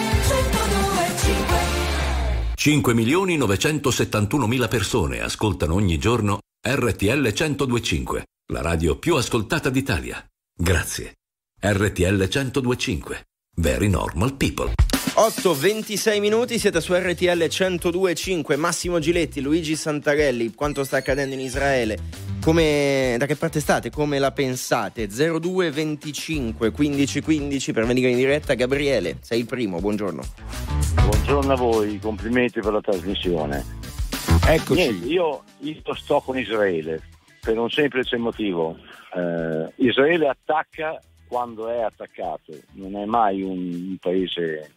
5 2.55 2.95
milioni 2.95 3.37
971 3.37 4.47
mila 4.47 4.69
persone 4.69 5.21
ascoltano 5.21 5.75
ogni 5.75 5.99
giorno 5.99 6.41
RTL 6.61 7.33
1025, 7.33 8.25
la 8.53 8.63
radio 8.63 8.99
più 8.99 9.15
ascoltata 9.15 9.71
d'Italia. 9.71 10.25
Grazie. 10.55 11.15
RTL 11.61 12.29
1025. 12.29 13.25
Very 13.57 13.89
normal 13.89 14.35
people. 14.35 14.88
8-26 15.19 16.21
minuti, 16.21 16.61
siete 16.61 16.81
su 16.81 16.95
RTL 16.95 17.43
102.5, 17.43 18.57
Massimo 18.57 19.01
Giletti, 19.01 19.41
Luigi 19.41 19.75
Santarelli, 19.75 20.55
quanto 20.55 20.85
sta 20.85 20.99
accadendo 20.99 21.35
in 21.35 21.41
Israele, 21.41 21.99
come, 22.41 23.17
da 23.19 23.27
che 23.27 23.35
parte 23.35 23.59
state, 23.59 23.91
come 23.91 24.21
la 24.21 24.31
pensate? 24.31 25.09
02 25.09 25.73
25 25.73 26.71
15 26.71 27.21
15 27.21 27.73
per 27.73 27.85
venire 27.85 28.11
in 28.11 28.17
diretta, 28.17 28.55
Gabriele, 28.55 29.17
sei 29.21 29.41
il 29.41 29.47
primo, 29.47 29.81
buongiorno. 29.81 30.23
Buongiorno 31.09 31.53
a 31.53 31.57
voi, 31.57 31.99
complimenti 31.99 32.61
per 32.61 32.75
la 32.75 32.81
trasmissione. 32.81 33.65
Eccoci. 34.47 34.81
Niente, 34.81 35.07
io, 35.09 35.43
io 35.59 35.95
sto 35.97 36.21
con 36.21 36.39
Israele 36.39 37.03
per 37.41 37.59
un 37.59 37.69
semplice 37.69 38.17
motivo, 38.19 38.77
eh, 39.17 39.73
Israele 39.85 40.29
attacca 40.29 40.97
quando 41.27 41.69
è 41.69 41.81
attaccato, 41.81 42.53
non 42.75 42.95
è 42.95 43.05
mai 43.05 43.43
un, 43.43 43.59
un 43.59 43.97
paese 43.99 44.75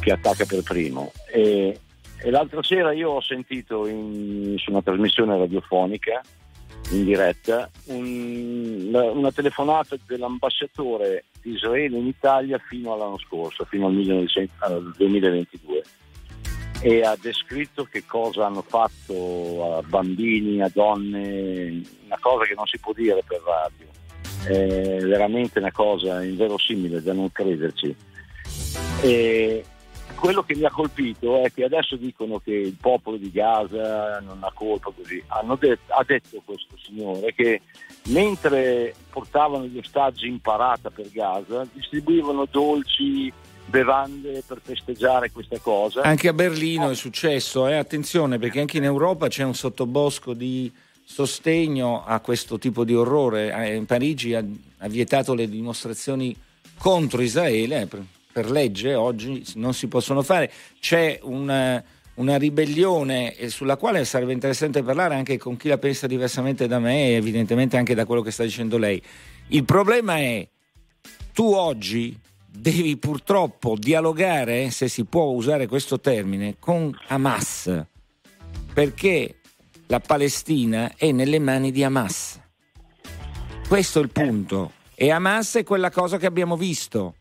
che 0.00 0.12
attacca 0.12 0.44
per 0.44 0.62
primo. 0.62 1.12
E, 1.32 1.78
e 2.18 2.30
l'altra 2.30 2.62
sera 2.62 2.92
io 2.92 3.10
ho 3.10 3.20
sentito 3.20 3.86
in, 3.86 4.56
su 4.58 4.70
una 4.70 4.82
trasmissione 4.82 5.38
radiofonica 5.38 6.20
in 6.90 7.04
diretta 7.04 7.70
un, 7.84 8.90
una 8.92 9.30
telefonata 9.30 9.96
dell'ambasciatore 10.06 11.24
di 11.40 11.52
Israele 11.52 11.98
in 11.98 12.06
Italia 12.06 12.58
fino 12.58 12.92
all'anno 12.92 13.18
scorso, 13.18 13.64
fino 13.64 13.86
al, 13.86 13.94
1900, 13.94 14.64
al 14.64 14.94
2022 14.96 15.82
e 16.82 17.02
ha 17.02 17.16
descritto 17.20 17.84
che 17.84 18.04
cosa 18.06 18.46
hanno 18.46 18.62
fatto 18.62 19.76
a 19.76 19.82
bambini, 19.82 20.62
a 20.62 20.70
donne, 20.72 21.82
una 22.06 22.18
cosa 22.18 22.44
che 22.44 22.54
non 22.54 22.66
si 22.66 22.78
può 22.78 22.94
dire 22.94 23.22
per 23.26 23.42
radio, 23.44 23.86
è 24.46 25.04
veramente 25.04 25.58
una 25.58 25.72
cosa 25.72 26.22
inverosimile 26.22 27.02
da 27.02 27.12
non 27.12 27.30
crederci. 27.30 27.94
E, 29.02 29.64
quello 30.20 30.42
che 30.42 30.54
mi 30.54 30.64
ha 30.64 30.70
colpito 30.70 31.42
è 31.42 31.52
che 31.52 31.64
adesso 31.64 31.96
dicono 31.96 32.38
che 32.38 32.52
il 32.52 32.76
popolo 32.78 33.16
di 33.16 33.30
Gaza 33.32 34.20
non 34.20 34.38
ha 34.42 34.52
colpa 34.54 34.92
così. 34.94 35.22
Det- 35.58 35.78
ha 35.88 36.04
detto 36.04 36.42
questo 36.44 36.76
signore 36.76 37.34
che 37.34 37.62
mentre 38.08 38.94
portavano 39.10 39.64
gli 39.64 39.78
ostaggi 39.78 40.28
in 40.28 40.40
parata 40.40 40.90
per 40.90 41.10
Gaza, 41.10 41.66
distribuivano 41.72 42.46
dolci, 42.48 43.32
bevande 43.66 44.42
per 44.46 44.60
festeggiare 44.62 45.30
questa 45.30 45.58
cosa. 45.58 46.02
Anche 46.02 46.28
a 46.28 46.32
Berlino 46.32 46.90
è 46.90 46.94
successo, 46.94 47.66
eh? 47.66 47.76
attenzione 47.76 48.38
perché 48.38 48.60
anche 48.60 48.76
in 48.76 48.84
Europa 48.84 49.28
c'è 49.28 49.44
un 49.44 49.54
sottobosco 49.54 50.34
di 50.34 50.70
sostegno 51.02 52.04
a 52.04 52.20
questo 52.20 52.58
tipo 52.58 52.84
di 52.84 52.94
orrore. 52.94 53.52
Eh, 53.52 53.74
in 53.74 53.86
Parigi 53.86 54.34
ha, 54.34 54.44
ha 54.78 54.88
vietato 54.88 55.34
le 55.34 55.48
dimostrazioni 55.48 56.36
contro 56.76 57.22
Israele 57.22 57.88
per 58.32 58.50
legge 58.50 58.94
oggi 58.94 59.44
non 59.56 59.74
si 59.74 59.88
possono 59.88 60.22
fare. 60.22 60.50
C'è 60.78 61.18
una, 61.22 61.82
una 62.14 62.36
ribellione 62.36 63.34
eh, 63.36 63.48
sulla 63.48 63.76
quale 63.76 64.04
sarebbe 64.04 64.32
interessante 64.32 64.82
parlare 64.82 65.14
anche 65.14 65.38
con 65.38 65.56
chi 65.56 65.68
la 65.68 65.78
pensa 65.78 66.06
diversamente 66.06 66.66
da 66.66 66.78
me 66.78 67.08
e 67.08 67.12
evidentemente 67.12 67.76
anche 67.76 67.94
da 67.94 68.04
quello 68.04 68.22
che 68.22 68.30
sta 68.30 68.42
dicendo 68.42 68.78
lei. 68.78 69.02
Il 69.48 69.64
problema 69.64 70.18
è 70.18 70.46
tu 71.32 71.52
oggi 71.52 72.18
devi 72.52 72.96
purtroppo 72.96 73.76
dialogare, 73.78 74.70
se 74.70 74.88
si 74.88 75.04
può 75.04 75.24
usare 75.24 75.66
questo 75.66 76.00
termine, 76.00 76.56
con 76.58 76.96
Hamas, 77.08 77.84
perché 78.72 79.36
la 79.86 80.00
Palestina 80.00 80.92
è 80.96 81.10
nelle 81.12 81.38
mani 81.38 81.70
di 81.70 81.82
Hamas. 81.82 82.40
Questo 83.66 84.00
è 84.00 84.02
il 84.02 84.10
punto. 84.10 84.72
E 84.94 85.10
Hamas 85.10 85.56
è 85.56 85.64
quella 85.64 85.90
cosa 85.90 86.18
che 86.18 86.26
abbiamo 86.26 86.56
visto. 86.56 87.14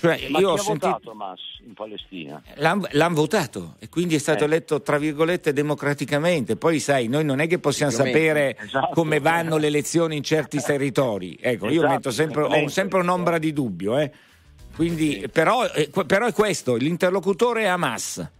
Cioè, 0.00 0.28
Ma 0.28 0.38
io 0.38 0.50
ho 0.50 0.56
sentito... 0.56 0.88
votato 0.88 1.10
Hamas 1.10 1.40
in 1.64 1.72
Palestina? 1.74 2.42
L'hanno, 2.56 2.86
l'hanno 2.90 3.14
votato 3.14 3.76
e 3.78 3.88
quindi 3.88 4.14
è 4.14 4.18
stato 4.18 4.44
eh. 4.44 4.46
eletto, 4.46 4.82
tra 4.82 4.98
virgolette, 4.98 5.52
democraticamente. 5.52 6.56
Poi 6.56 6.78
sai, 6.78 7.08
noi 7.08 7.24
non 7.24 7.40
è 7.40 7.46
che 7.46 7.58
possiamo 7.58 7.92
sapere 7.92 8.56
esatto. 8.58 8.92
come 8.92 9.20
vanno 9.20 9.56
le 9.56 9.68
elezioni 9.68 10.16
in 10.16 10.22
certi 10.22 10.58
territori. 10.64 11.38
Ecco, 11.40 11.66
esatto, 11.66 11.72
io 11.72 11.88
metto 11.88 12.10
sempre, 12.10 12.42
ho 12.42 12.68
sempre 12.68 13.00
un'ombra 13.00 13.38
di 13.38 13.52
dubbio. 13.52 13.98
Eh. 13.98 14.10
Quindi, 14.74 15.20
sì. 15.20 15.28
però, 15.28 15.64
eh, 15.66 15.90
però 16.06 16.26
è 16.26 16.32
questo, 16.32 16.74
l'interlocutore 16.74 17.62
è 17.62 17.66
Hamas. 17.66 18.30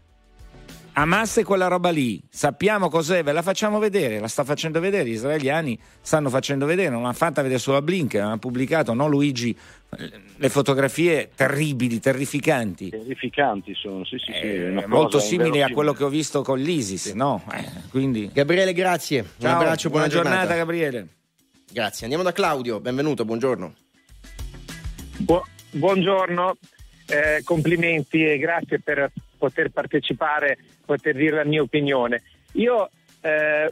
Hamas 0.96 1.38
è 1.38 1.42
quella 1.42 1.66
roba 1.66 1.90
lì, 1.90 2.22
sappiamo 2.30 2.88
cos'è, 2.88 3.24
ve 3.24 3.32
la 3.32 3.42
facciamo 3.42 3.80
vedere, 3.80 4.20
la 4.20 4.28
sta 4.28 4.44
facendo 4.44 4.78
vedere, 4.78 5.08
gli 5.08 5.14
israeliani 5.14 5.76
stanno 6.00 6.28
facendo 6.28 6.66
vedere, 6.66 6.88
non 6.88 7.02
l'ha 7.02 7.12
fatta 7.12 7.42
vedere 7.42 7.58
solo 7.58 7.78
a 7.78 7.82
Blink, 7.82 8.14
hanno 8.14 8.38
pubblicato, 8.38 8.94
no 8.94 9.08
Luigi, 9.08 9.56
le 10.36 10.48
fotografie 10.48 11.30
terribili, 11.34 11.98
terrificanti. 11.98 12.90
Terrificanti 12.90 13.74
sono, 13.74 14.04
sì 14.04 14.18
sì, 14.18 14.30
sì 14.30 14.40
eh, 14.40 14.84
molto 14.86 15.18
simili 15.18 15.62
a 15.62 15.70
quello 15.70 15.94
che 15.94 16.04
ho 16.04 16.08
visto 16.08 16.42
con 16.42 16.60
l'ISIS, 16.60 17.08
sì. 17.08 17.16
no? 17.16 17.42
Eh, 17.52 17.64
quindi... 17.90 18.30
Gabriele, 18.32 18.72
grazie, 18.72 19.24
Ciao, 19.40 19.50
un 19.50 19.56
abbraccio, 19.56 19.90
buona, 19.90 20.06
buona 20.06 20.22
giornata. 20.22 20.46
giornata. 20.46 20.56
Gabriele. 20.56 21.08
Grazie, 21.72 22.04
andiamo 22.04 22.22
da 22.22 22.30
Claudio, 22.30 22.78
benvenuto, 22.78 23.24
buongiorno. 23.24 23.74
Bu- 25.16 25.42
buongiorno, 25.72 26.56
eh, 27.06 27.42
complimenti 27.42 28.24
e 28.24 28.38
grazie 28.38 28.78
per 28.78 29.10
poter 29.44 29.70
partecipare, 29.70 30.56
poter 30.86 31.14
dire 31.14 31.36
la 31.36 31.44
mia 31.44 31.60
opinione. 31.60 32.22
Io 32.52 32.88
eh, 33.20 33.70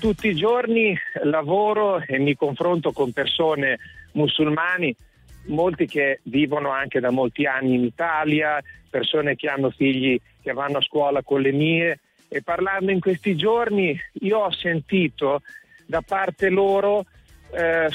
tutti 0.00 0.28
i 0.28 0.34
giorni 0.34 0.96
lavoro 1.24 2.00
e 2.00 2.18
mi 2.18 2.34
confronto 2.34 2.90
con 2.92 3.12
persone 3.12 3.78
musulmani, 4.12 4.94
molti 5.48 5.86
che 5.86 6.20
vivono 6.22 6.70
anche 6.70 7.00
da 7.00 7.10
molti 7.10 7.44
anni 7.44 7.74
in 7.74 7.84
Italia, 7.84 8.62
persone 8.88 9.36
che 9.36 9.48
hanno 9.48 9.68
figli 9.70 10.18
che 10.42 10.52
vanno 10.52 10.78
a 10.78 10.82
scuola 10.82 11.22
con 11.22 11.42
le 11.42 11.52
mie 11.52 12.00
e 12.28 12.42
parlando 12.42 12.90
in 12.90 13.00
questi 13.00 13.36
giorni 13.36 13.98
io 14.20 14.38
ho 14.38 14.52
sentito 14.52 15.42
da 15.86 16.00
parte 16.00 16.48
loro 16.48 17.04
eh, 17.50 17.90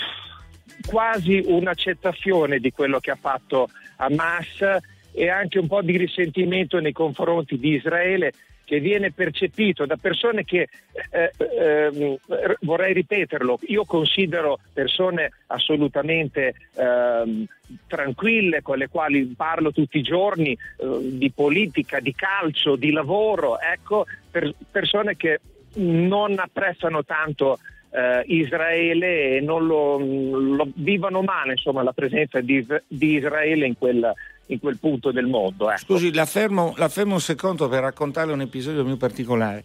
quasi 0.85 1.41
un'accettazione 1.43 2.59
di 2.59 2.71
quello 2.71 2.99
che 2.99 3.11
ha 3.11 3.17
fatto 3.19 3.69
Hamas 3.97 4.63
e 5.11 5.29
anche 5.29 5.59
un 5.59 5.67
po' 5.67 5.81
di 5.81 5.97
risentimento 5.97 6.79
nei 6.79 6.93
confronti 6.93 7.57
di 7.57 7.73
Israele 7.73 8.33
che 8.69 8.79
viene 8.79 9.11
percepito 9.11 9.87
da 9.87 9.97
persone 9.97 10.45
che, 10.45 10.67
eh, 11.09 11.31
eh, 11.37 12.19
vorrei 12.59 12.93
ripeterlo, 12.93 13.57
io 13.61 13.83
considero 13.83 14.59
persone 14.71 15.31
assolutamente 15.47 16.53
eh, 16.75 17.45
tranquille, 17.87 18.61
con 18.61 18.77
le 18.77 18.87
quali 18.87 19.25
parlo 19.35 19.71
tutti 19.71 19.97
i 19.97 20.03
giorni, 20.03 20.51
eh, 20.51 20.57
di 21.01 21.31
politica, 21.31 21.99
di 21.99 22.13
calcio, 22.13 22.75
di 22.75 22.91
lavoro, 22.91 23.59
ecco, 23.59 24.05
per, 24.29 24.53
persone 24.69 25.17
che 25.17 25.39
non 25.77 26.37
apprezzano 26.37 27.03
tanto 27.03 27.57
eh, 27.89 28.21
Israele 28.27 29.37
e 29.37 29.41
non 29.41 29.65
lo, 29.65 29.97
lo, 29.97 30.67
vivono 30.75 31.23
male 31.23 31.53
insomma, 31.53 31.81
la 31.81 31.93
presenza 31.93 32.39
di, 32.39 32.63
di 32.87 33.13
Israele 33.15 33.65
in 33.65 33.77
quel, 33.77 34.13
in 34.49 34.59
quel, 34.59 34.77
punto 34.77 35.11
del 35.11 35.27
mondo. 35.27 35.69
Ecco. 35.69 35.79
Scusi, 35.79 36.13
la 36.13 36.25
fermo, 36.25 36.73
la 36.77 36.89
fermo 36.89 37.13
un 37.15 37.21
secondo 37.21 37.67
per 37.67 37.81
raccontarle 37.81 38.33
un 38.33 38.41
episodio 38.41 38.83
mio 38.83 38.97
particolare. 38.97 39.63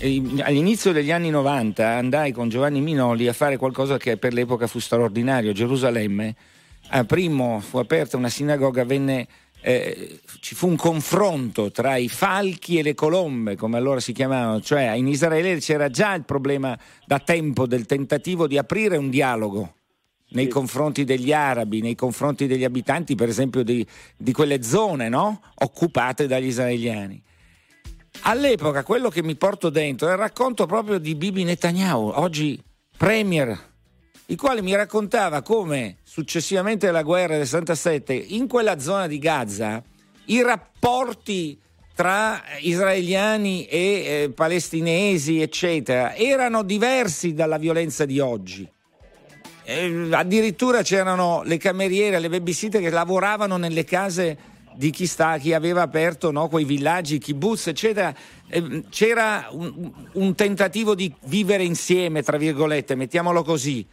All'inizio 0.00 0.92
degli 0.92 1.10
anni 1.10 1.30
90 1.30 1.86
andai 1.86 2.32
con 2.32 2.48
Giovanni 2.48 2.80
Minoli 2.80 3.28
a 3.28 3.34
fare 3.34 3.58
qualcosa 3.58 3.98
che 3.98 4.16
per 4.16 4.32
l'epoca 4.32 4.66
fu 4.66 4.78
straordinario. 4.78 5.52
Gerusalemme, 5.52 6.34
a 6.88 7.04
primo 7.04 7.60
fu 7.60 7.76
aperta 7.78 8.16
una 8.16 8.30
sinagoga, 8.30 8.84
venne 8.84 9.26
eh, 9.62 10.20
ci 10.40 10.54
fu 10.54 10.68
un 10.68 10.76
confronto 10.76 11.70
tra 11.70 11.96
i 11.96 12.08
falchi 12.08 12.78
e 12.78 12.82
le 12.82 12.94
colombe, 12.94 13.56
come 13.56 13.76
allora 13.76 14.00
si 14.00 14.12
chiamavano, 14.12 14.62
cioè 14.62 14.90
in 14.92 15.06
Israele 15.06 15.58
c'era 15.58 15.90
già 15.90 16.14
il 16.14 16.24
problema 16.24 16.78
da 17.04 17.18
tempo 17.18 17.66
del 17.66 17.84
tentativo 17.84 18.46
di 18.46 18.56
aprire 18.56 18.96
un 18.96 19.10
dialogo 19.10 19.79
nei 20.30 20.48
confronti 20.48 21.04
degli 21.04 21.32
arabi, 21.32 21.80
nei 21.80 21.94
confronti 21.94 22.46
degli 22.46 22.64
abitanti, 22.64 23.14
per 23.14 23.28
esempio, 23.28 23.62
di, 23.62 23.86
di 24.16 24.32
quelle 24.32 24.62
zone 24.62 25.08
no? 25.08 25.40
occupate 25.56 26.26
dagli 26.26 26.46
israeliani. 26.46 27.22
All'epoca 28.22 28.82
quello 28.82 29.08
che 29.08 29.22
mi 29.22 29.36
porto 29.36 29.70
dentro 29.70 30.08
è 30.08 30.12
il 30.12 30.18
racconto 30.18 30.66
proprio 30.66 30.98
di 30.98 31.14
Bibi 31.14 31.44
Netanyahu, 31.44 32.12
oggi 32.14 32.60
premier 32.96 33.68
il 34.30 34.36
quale 34.36 34.62
mi 34.62 34.74
raccontava 34.76 35.42
come 35.42 35.96
successivamente 36.04 36.86
alla 36.86 37.02
guerra 37.02 37.36
del 37.36 37.46
67 37.46 38.14
in 38.14 38.46
quella 38.46 38.78
zona 38.78 39.08
di 39.08 39.18
Gaza 39.18 39.82
i 40.26 40.40
rapporti 40.40 41.60
tra 41.96 42.40
israeliani 42.60 43.66
e 43.66 43.78
eh, 43.78 44.32
palestinesi, 44.32 45.40
eccetera, 45.40 46.14
erano 46.14 46.62
diversi 46.62 47.34
dalla 47.34 47.58
violenza 47.58 48.04
di 48.06 48.20
oggi. 48.20 48.70
Eh, 49.64 50.08
addirittura 50.12 50.82
c'erano 50.82 51.42
le 51.44 51.56
cameriere, 51.56 52.18
le 52.18 52.28
babysitter 52.28 52.80
che 52.80 52.90
lavoravano 52.90 53.56
nelle 53.56 53.84
case 53.84 54.38
di 54.74 54.90
chi, 54.90 55.06
sta, 55.06 55.38
chi 55.38 55.52
aveva 55.52 55.82
aperto 55.82 56.30
no, 56.30 56.48
quei 56.48 56.64
villaggi, 56.64 57.18
kibbutz, 57.18 57.68
eccetera. 57.68 58.14
Eh, 58.48 58.84
c'era 58.90 59.48
un, 59.50 59.90
un 60.12 60.34
tentativo 60.34 60.94
di 60.94 61.12
vivere 61.24 61.64
insieme, 61.64 62.22
tra 62.22 62.36
virgolette, 62.36 62.94
mettiamolo 62.94 63.42
così 63.42 63.86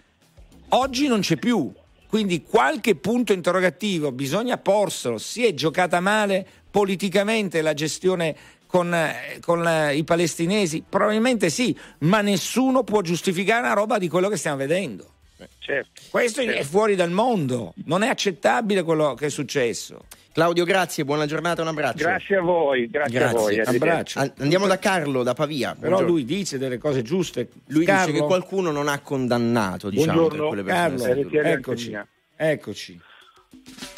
Oggi 0.72 1.08
non 1.08 1.22
c'è 1.22 1.38
più, 1.38 1.72
quindi 2.10 2.44
qualche 2.44 2.96
punto 2.96 3.32
interrogativo 3.32 4.12
bisogna 4.12 4.58
porselo. 4.58 5.18
Si 5.18 5.46
è 5.46 5.54
giocata 5.54 6.02
male 6.02 6.46
politicamente 6.70 7.62
la 7.62 7.74
gestione 7.74 8.36
con, 8.66 8.94
eh, 8.94 9.40
con 9.40 9.66
eh, 9.66 9.96
i 9.96 10.04
palestinesi? 10.04 10.84
Probabilmente 10.88 11.50
sì, 11.50 11.78
ma 12.00 12.20
nessuno 12.20 12.84
può 12.84 13.00
giustificare 13.00 13.62
una 13.62 13.74
roba 13.74 13.98
di 13.98 14.10
quello 14.10 14.28
che 14.28 14.36
stiamo 14.36 14.58
vedendo. 14.58 15.14
Certo, 15.60 16.02
Questo 16.10 16.42
certo. 16.42 16.60
è 16.60 16.64
fuori 16.64 16.96
dal 16.96 17.12
mondo, 17.12 17.74
non 17.86 18.02
è 18.02 18.08
accettabile 18.08 18.84
quello 18.84 19.14
che 19.16 19.26
è 19.26 19.30
successo. 19.30 20.06
Claudio, 20.38 20.66
grazie, 20.66 21.04
buona 21.04 21.26
giornata, 21.26 21.64
un 21.64 21.70
abbraccio. 21.70 22.04
Grazie 22.04 22.36
a 22.36 22.42
voi, 22.42 22.88
grazie, 22.88 23.18
grazie. 23.18 23.38
a 23.38 23.42
voi. 23.42 23.60
Abbraccio. 23.60 24.34
Andiamo 24.38 24.68
da 24.68 24.78
Carlo, 24.78 25.24
da 25.24 25.34
Pavia. 25.34 25.70
Però 25.74 25.88
Buongiorno. 25.88 26.08
lui 26.14 26.26
dice 26.26 26.60
delle 26.60 26.78
cose 26.78 27.02
giuste. 27.02 27.50
Lui 27.70 27.86
Carlo... 27.86 28.12
dice 28.12 28.20
che 28.20 28.26
qualcuno 28.26 28.70
non 28.70 28.88
ha 28.88 29.00
condannato, 29.00 29.90
diciamo, 29.90 30.14
Buongiorno. 30.14 30.48
quelle 30.48 30.64
persone. 30.64 31.28
Carlo, 31.28 31.50
eccoci. 31.50 31.98
eccoci. 32.36 33.02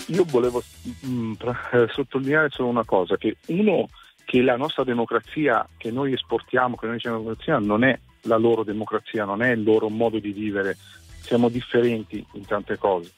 Io 0.08 0.24
volevo 0.24 0.64
mh, 1.02 1.10
mm, 1.10 1.34
eh, 1.74 1.88
sottolineare 1.92 2.48
solo 2.52 2.70
una 2.70 2.86
cosa, 2.86 3.18
che 3.18 3.36
uno, 3.48 3.90
che 4.24 4.42
la 4.42 4.56
nostra 4.56 4.84
democrazia 4.84 5.68
che 5.78 5.92
noi 5.92 6.14
esportiamo, 6.14 6.78
che 6.78 6.86
noi 6.86 6.96
diciamo 6.96 7.18
democrazia, 7.18 7.60
non 7.60 7.84
è 7.84 8.00
la 8.22 8.38
loro 8.38 8.64
democrazia, 8.64 9.26
non 9.26 9.44
è 9.44 9.52
il 9.52 9.64
loro 9.64 9.90
modo 9.90 10.20
di 10.20 10.32
vivere, 10.32 10.78
siamo 11.30 11.50
differenti 11.50 12.26
in 12.34 12.46
tante 12.46 12.78
cose. 12.78 13.12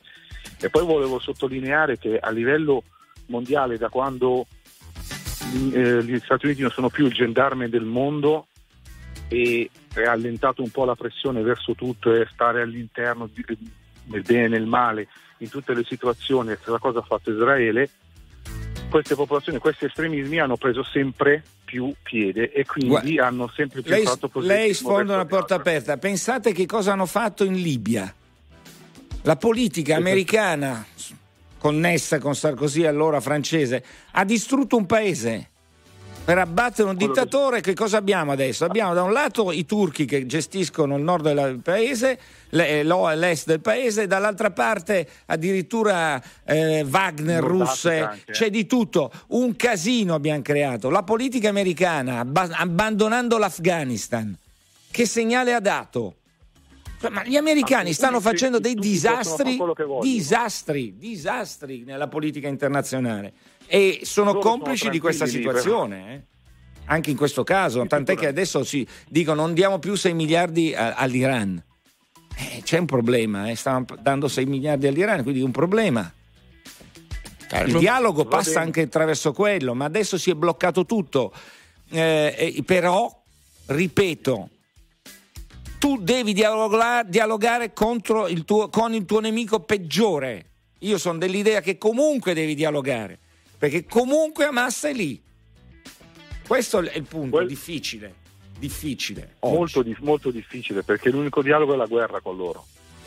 E 0.59 0.69
poi 0.69 0.85
volevo 0.85 1.17
sottolineare 1.17 1.97
che 1.97 2.19
a 2.19 2.29
livello 2.29 2.83
mondiale 3.27 3.77
da 3.77 3.87
quando 3.87 4.45
eh, 5.73 6.03
gli 6.03 6.19
Stati 6.19 6.45
Uniti 6.45 6.61
non 6.61 6.71
sono 6.71 6.89
più 6.89 7.05
il 7.05 7.13
gendarme 7.13 7.69
del 7.69 7.85
mondo 7.85 8.47
e 9.29 9.69
è 9.93 10.03
allentato 10.03 10.61
un 10.61 10.69
po' 10.69 10.83
la 10.83 10.95
pressione 10.95 11.41
verso 11.41 11.73
tutto 11.73 12.13
e 12.13 12.27
stare 12.29 12.61
all'interno 12.61 13.29
di, 13.33 13.43
nel 14.05 14.23
bene 14.23 14.43
e 14.43 14.49
nel 14.49 14.65
male 14.65 15.07
in 15.37 15.49
tutte 15.49 15.73
le 15.73 15.85
situazioni, 15.85 16.47
questa 16.47 16.77
cosa 16.79 16.99
ha 16.99 17.03
fatto 17.03 17.31
Israele, 17.31 17.89
queste 18.89 19.15
popolazioni, 19.15 19.57
questi 19.57 19.85
estremismi 19.85 20.37
hanno 20.39 20.57
preso 20.57 20.83
sempre 20.83 21.43
più 21.71 21.93
piede 22.03 22.51
e 22.51 22.65
quindi 22.65 22.89
Guarda, 22.89 23.27
hanno 23.27 23.49
sempre 23.55 23.81
più 23.81 23.91
lei, 23.91 24.03
fatto 24.03 24.29
Lei 24.33 24.73
sfonda 24.73 25.13
una 25.13 25.25
porta 25.25 25.55
aperta. 25.55 25.95
Pensate 25.95 26.51
che 26.51 26.65
cosa 26.65 26.91
hanno 26.91 27.05
fatto 27.05 27.45
in 27.45 27.53
Libia. 27.53 28.13
La 29.21 29.37
politica 29.37 29.95
americana 29.95 30.85
connessa 31.57 32.19
con 32.19 32.35
Sarkozy, 32.35 32.83
allora 32.83 33.21
francese, 33.21 33.85
ha 34.11 34.25
distrutto 34.25 34.75
un 34.75 34.85
paese. 34.85 35.49
Per 36.23 36.37
abbattere 36.37 36.87
un 36.87 36.95
dittatore 36.95 37.61
che 37.61 37.73
cosa 37.73 37.97
abbiamo 37.97 38.31
adesso? 38.31 38.63
Abbiamo 38.63 38.93
da 38.93 39.01
un 39.03 39.11
lato 39.11 39.51
i 39.51 39.65
turchi 39.65 40.05
che 40.05 40.25
gestiscono 40.25 40.95
il 40.95 41.03
nord 41.03 41.33
del 41.33 41.59
paese, 41.61 42.19
l'est 42.49 43.47
del 43.47 43.59
paese, 43.59 44.07
dall'altra 44.07 44.51
parte 44.51 45.07
addirittura 45.25 46.21
eh, 46.43 46.85
Wagner, 46.87 47.43
russe, 47.43 48.23
c'è 48.29 48.49
di 48.49 48.67
tutto, 48.67 49.11
un 49.29 49.55
casino 49.55 50.13
abbiamo 50.13 50.41
creato. 50.41 50.89
La 50.89 51.03
politica 51.03 51.49
americana 51.49 52.19
abbandonando 52.19 53.37
l'Afghanistan, 53.37 54.37
che 54.91 55.05
segnale 55.05 55.53
ha 55.53 55.59
dato? 55.59 56.15
Ma 57.09 57.23
gli 57.25 57.35
americani 57.35 57.93
stanno 57.93 58.19
facendo 58.19 58.59
dei 58.59 58.75
disastri, 58.75 59.59
disastri, 60.01 60.95
disastri 60.97 61.83
nella 61.83 62.07
politica 62.07 62.47
internazionale 62.47 63.33
e 63.73 64.01
sono 64.03 64.33
Loro 64.33 64.49
complici 64.49 64.79
sono 64.79 64.91
di 64.91 64.99
questa 64.99 65.25
situazione. 65.25 66.13
Eh? 66.13 66.21
Anche 66.85 67.09
in 67.09 67.15
questo 67.15 67.45
caso, 67.45 67.85
tant'è 67.87 68.15
che 68.15 68.27
adesso 68.27 68.65
si 68.65 68.85
dicono 69.07 69.43
non 69.43 69.53
diamo 69.53 69.79
più 69.79 69.95
6 69.95 70.13
miliardi 70.13 70.75
a, 70.75 70.95
all'Iran. 70.95 71.63
Eh, 72.35 72.61
c'è 72.63 72.79
un 72.79 72.85
problema, 72.85 73.49
eh? 73.49 73.55
stanno 73.55 73.85
dando 74.01 74.27
6 74.27 74.45
miliardi 74.45 74.87
all'Iran, 74.87 75.23
quindi 75.23 75.41
un 75.41 75.51
problema. 75.51 76.11
Il 77.65 77.77
dialogo 77.77 78.25
passa 78.25 78.59
anche 78.59 78.81
attraverso 78.81 79.31
quello, 79.31 79.73
ma 79.73 79.85
adesso 79.85 80.17
si 80.17 80.31
è 80.31 80.33
bloccato 80.33 80.85
tutto. 80.85 81.33
Eh, 81.89 82.61
però, 82.65 83.23
ripeto, 83.67 84.49
tu 85.79 85.97
devi 85.97 86.33
dialogare, 86.33 87.07
dialogare 87.09 87.71
il 88.27 88.43
tuo, 88.43 88.67
con 88.67 88.93
il 88.93 89.05
tuo 89.05 89.19
nemico 89.21 89.61
peggiore. 89.61 90.45
Io 90.79 90.97
sono 90.97 91.17
dell'idea 91.17 91.61
che 91.61 91.77
comunque 91.77 92.33
devi 92.33 92.53
dialogare, 92.53 93.19
perché 93.61 93.85
comunque 93.85 94.45
Hamas 94.45 94.85
è 94.85 94.91
lì. 94.91 95.21
Questo 96.47 96.79
è 96.79 96.97
il 96.97 97.03
punto, 97.03 97.35
Quel... 97.35 97.47
difficile. 97.47 98.15
Difficile. 98.57 99.35
Molto, 99.41 99.85
molto, 99.99 100.31
difficile, 100.31 100.81
perché 100.81 101.11
l'unico 101.11 101.43
dialogo 101.43 101.75
è 101.75 101.77
la 101.77 101.85
guerra 101.85 102.21
con 102.21 102.37
loro. 102.37 102.65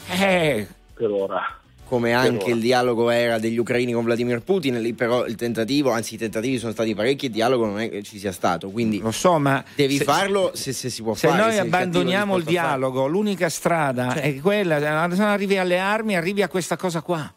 Eh. 0.08 0.64
Per 0.94 1.10
ora 1.10 1.58
come 1.86 2.14
anche 2.14 2.50
il 2.50 2.60
dialogo 2.60 3.10
era 3.10 3.38
degli 3.38 3.58
ucraini 3.58 3.92
con 3.92 4.04
Vladimir 4.04 4.40
Putin, 4.42 4.80
lì 4.80 4.94
però 4.94 5.26
il 5.26 5.34
tentativo, 5.34 5.90
anzi 5.90 6.14
i 6.14 6.18
tentativi 6.18 6.58
sono 6.58 6.72
stati 6.72 6.94
parecchi, 6.94 7.26
il 7.26 7.32
dialogo 7.32 7.66
non 7.66 7.78
è 7.78 7.90
che 7.90 8.02
ci 8.02 8.18
sia 8.18 8.32
stato, 8.32 8.70
quindi 8.70 9.00
lo 9.00 9.10
so, 9.10 9.38
ma 9.38 9.62
devi 9.74 9.98
se, 9.98 10.04
farlo 10.04 10.52
se, 10.54 10.72
se, 10.72 10.88
si 10.88 11.02
può 11.02 11.14
se 11.14 11.28
fare. 11.28 11.42
Noi 11.42 11.50
se 11.52 11.58
noi 11.58 11.66
abbandoniamo 11.66 12.36
il, 12.36 12.40
il 12.40 12.46
dialogo, 12.48 13.06
l'unica 13.06 13.50
strada 13.50 14.12
cioè. 14.12 14.22
è 14.22 14.40
quella, 14.40 14.78
se 15.12 15.22
arrivi 15.22 15.58
alle 15.58 15.78
armi, 15.78 16.16
arrivi 16.16 16.42
a 16.42 16.48
questa 16.48 16.76
cosa 16.76 17.02
qua. 17.02 17.32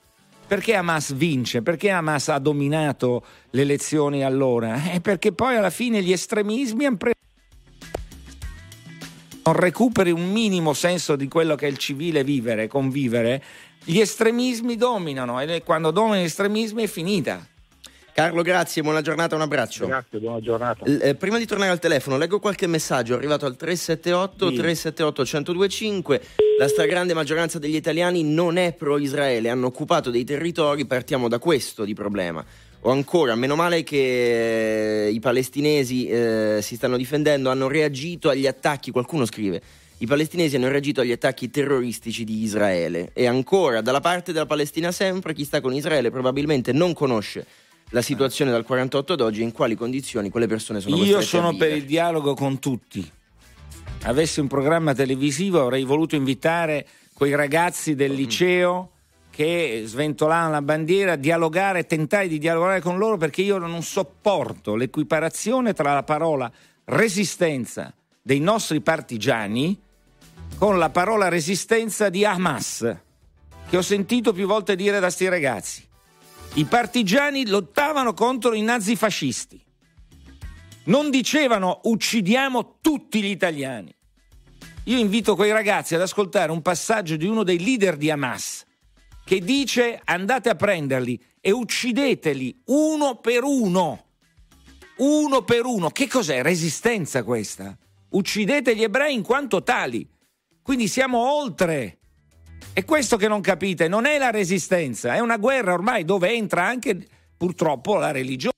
Perché 0.47 0.75
Hamas 0.75 1.13
vince? 1.13 1.61
Perché 1.61 1.89
Hamas 1.89 2.29
ha 2.29 2.39
dominato 2.39 3.21
le 3.49 3.63
elezioni 3.63 4.23
allora? 4.23 4.93
Eh, 4.93 5.01
perché 5.01 5.33
poi 5.33 5.57
alla 5.57 5.69
fine 5.69 6.01
gli 6.01 6.13
estremismi 6.13 6.85
hanno 6.85 6.95
preso 6.95 7.15
non 9.43 9.55
recuperi 9.55 10.11
un 10.11 10.31
minimo 10.31 10.73
senso 10.73 11.15
di 11.15 11.27
quello 11.27 11.55
che 11.55 11.67
è 11.67 11.69
il 11.69 11.77
civile 11.77 12.23
vivere, 12.23 12.67
convivere, 12.67 13.43
gli 13.83 13.99
estremismi 13.99 14.75
dominano 14.75 15.39
e 15.39 15.63
quando 15.63 15.91
dominano 15.91 16.21
gli 16.21 16.25
estremismi 16.25 16.83
è 16.83 16.87
finita. 16.87 17.45
Carlo, 18.17 18.41
grazie, 18.41 18.81
buona 18.81 19.01
giornata, 19.01 19.35
un 19.35 19.41
abbraccio. 19.41 19.85
Grazie, 19.85 20.17
buona 20.17 20.39
giornata. 20.39 20.83
L- 20.89 20.99
eh, 21.03 21.13
prima 21.13 21.37
di 21.37 21.45
tornare 21.45 21.69
al 21.69 21.77
telefono, 21.77 22.17
leggo 22.17 22.39
qualche 22.39 22.65
messaggio 22.65 23.13
arrivato 23.13 23.45
al 23.45 23.55
378 23.55 24.49
sì. 24.49 24.55
378 24.55 25.21
1025. 25.21 26.21
La 26.57 26.67
stragrande 26.67 27.13
maggioranza 27.13 27.59
degli 27.59 27.75
italiani 27.75 28.23
non 28.23 28.57
è 28.57 28.73
pro-Israele, 28.73 29.51
hanno 29.51 29.67
occupato 29.67 30.09
dei 30.09 30.23
territori, 30.23 30.87
partiamo 30.87 31.27
da 31.27 31.37
questo 31.37 31.85
di 31.85 31.93
problema. 31.93 32.43
O 32.79 32.89
ancora, 32.89 33.35
meno 33.35 33.53
male 33.53 33.83
che 33.83 35.05
eh, 35.05 35.11
i 35.11 35.19
palestinesi 35.19 36.07
eh, 36.07 36.59
si 36.63 36.75
stanno 36.75 36.97
difendendo, 36.97 37.51
hanno 37.51 37.67
reagito 37.67 38.29
agli 38.29 38.47
attacchi, 38.47 38.89
qualcuno 38.89 39.25
scrive 39.25 39.61
i 39.99 40.05
palestinesi 40.05 40.55
hanno 40.55 40.67
reagito 40.69 41.01
agli 41.01 41.11
attacchi 41.11 41.49
terroristici 41.49 42.23
di 42.23 42.43
Israele. 42.43 43.09
E 43.13 43.25
ancora, 43.25 43.81
dalla 43.81 43.99
parte 43.99 44.31
della 44.31 44.45
Palestina 44.45 44.91
sempre, 44.91 45.33
chi 45.33 45.43
sta 45.43 45.59
con 45.59 45.73
Israele 45.73 46.11
probabilmente 46.11 46.71
non 46.71 46.93
conosce 46.93 47.45
la 47.91 48.01
situazione 48.01 48.51
dal 48.51 48.65
48 48.65 49.13
ad 49.13 49.21
oggi 49.21 49.41
e 49.41 49.43
in 49.43 49.51
quali 49.51 49.75
condizioni 49.75 50.29
quelle 50.29 50.47
persone 50.47 50.79
sono 50.79 50.97
Io 50.97 51.21
sono 51.21 51.55
per 51.55 51.71
il 51.71 51.85
dialogo 51.85 52.33
con 52.33 52.59
tutti. 52.59 53.09
Avessi 54.03 54.39
un 54.39 54.47
programma 54.47 54.93
televisivo 54.93 55.61
avrei 55.61 55.83
voluto 55.83 56.15
invitare 56.15 56.85
quei 57.13 57.35
ragazzi 57.35 57.95
del 57.95 58.11
mm. 58.11 58.15
liceo 58.15 58.91
che 59.29 59.83
sventolavano 59.85 60.51
la 60.51 60.61
bandiera, 60.61 61.15
dialogare, 61.15 61.85
tentare 61.85 62.27
di 62.27 62.39
dialogare 62.39 62.81
con 62.81 62.97
loro 62.97 63.17
perché 63.17 63.43
io 63.43 63.57
non 63.57 63.83
sopporto 63.83 64.75
l'equiparazione 64.75 65.73
tra 65.73 65.93
la 65.93 66.03
parola 66.03 66.51
resistenza 66.85 67.93
dei 68.21 68.39
nostri 68.39 68.81
partigiani 68.81 69.79
con 70.57 70.79
la 70.79 70.89
parola 70.89 71.27
resistenza 71.27 72.09
di 72.09 72.25
Hamas, 72.25 72.95
che 73.69 73.77
ho 73.77 73.81
sentito 73.81 74.33
più 74.33 74.47
volte 74.47 74.75
dire 74.75 74.99
da 74.99 75.09
sti 75.09 75.27
ragazzi. 75.29 75.87
I 76.53 76.65
partigiani 76.65 77.47
lottavano 77.47 78.13
contro 78.13 78.53
i 78.53 78.61
nazifascisti. 78.61 79.63
Non 80.85 81.09
dicevano 81.09 81.81
uccidiamo 81.83 82.77
tutti 82.81 83.21
gli 83.21 83.29
italiani. 83.29 83.93
Io 84.85 84.97
invito 84.97 85.35
quei 85.35 85.51
ragazzi 85.51 85.95
ad 85.95 86.01
ascoltare 86.01 86.51
un 86.51 86.61
passaggio 86.61 87.17
di 87.17 87.27
uno 87.27 87.43
dei 87.43 87.59
leader 87.63 87.97
di 87.97 88.09
Hamas 88.09 88.65
che 89.27 89.39
dice 89.41 89.99
andate 90.05 90.47
a 90.47 90.55
prenderli 90.55 91.21
e 91.41 91.51
uccideteli 91.51 92.61
uno 92.67 93.17
per 93.17 93.43
uno. 93.43 94.05
Uno 94.99 95.43
per 95.43 95.65
uno. 95.65 95.89
Che 95.89 96.07
cos'è? 96.07 96.41
Resistenza 96.41 97.23
questa? 97.23 97.77
Uccidete 98.09 98.73
gli 98.73 98.83
ebrei 98.83 99.13
in 99.13 99.23
quanto 99.23 99.61
tali. 99.63 100.07
Quindi 100.61 100.87
siamo 100.87 101.29
oltre. 101.35 101.96
È 102.77 102.85
questo 102.85 103.17
che 103.17 103.27
non 103.27 103.41
capite, 103.41 103.87
non 103.87 104.05
è 104.05 104.19
la 104.19 104.29
resistenza, 104.29 105.15
è 105.15 105.19
una 105.19 105.37
guerra 105.37 105.73
ormai 105.73 106.05
dove 106.05 106.29
entra 106.31 106.67
anche 106.67 107.07
purtroppo 107.35 107.95
la 107.95 108.11
religione. 108.11 108.53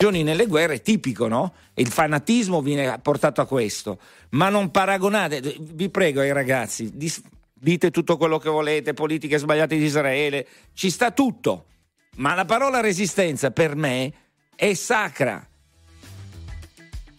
Nelle 0.00 0.46
guerre 0.46 0.74
è 0.74 0.82
tipico, 0.82 1.28
no? 1.28 1.54
Il 1.74 1.86
fanatismo 1.86 2.60
viene 2.60 2.98
portato 2.98 3.40
a 3.40 3.46
questo. 3.46 4.00
Ma 4.30 4.48
non 4.48 4.72
paragonate, 4.72 5.58
vi 5.60 5.90
prego 5.90 6.20
ai 6.20 6.32
ragazzi, 6.32 6.92
dite 7.54 7.92
tutto 7.92 8.16
quello 8.16 8.38
che 8.38 8.50
volete, 8.50 8.94
politiche 8.94 9.38
sbagliate 9.38 9.76
di 9.76 9.84
Israele, 9.84 10.44
ci 10.72 10.90
sta 10.90 11.12
tutto. 11.12 11.66
Ma 12.16 12.34
la 12.34 12.44
parola 12.46 12.80
resistenza 12.80 13.52
per 13.52 13.76
me 13.76 14.12
è 14.56 14.74
sacra. 14.74 15.47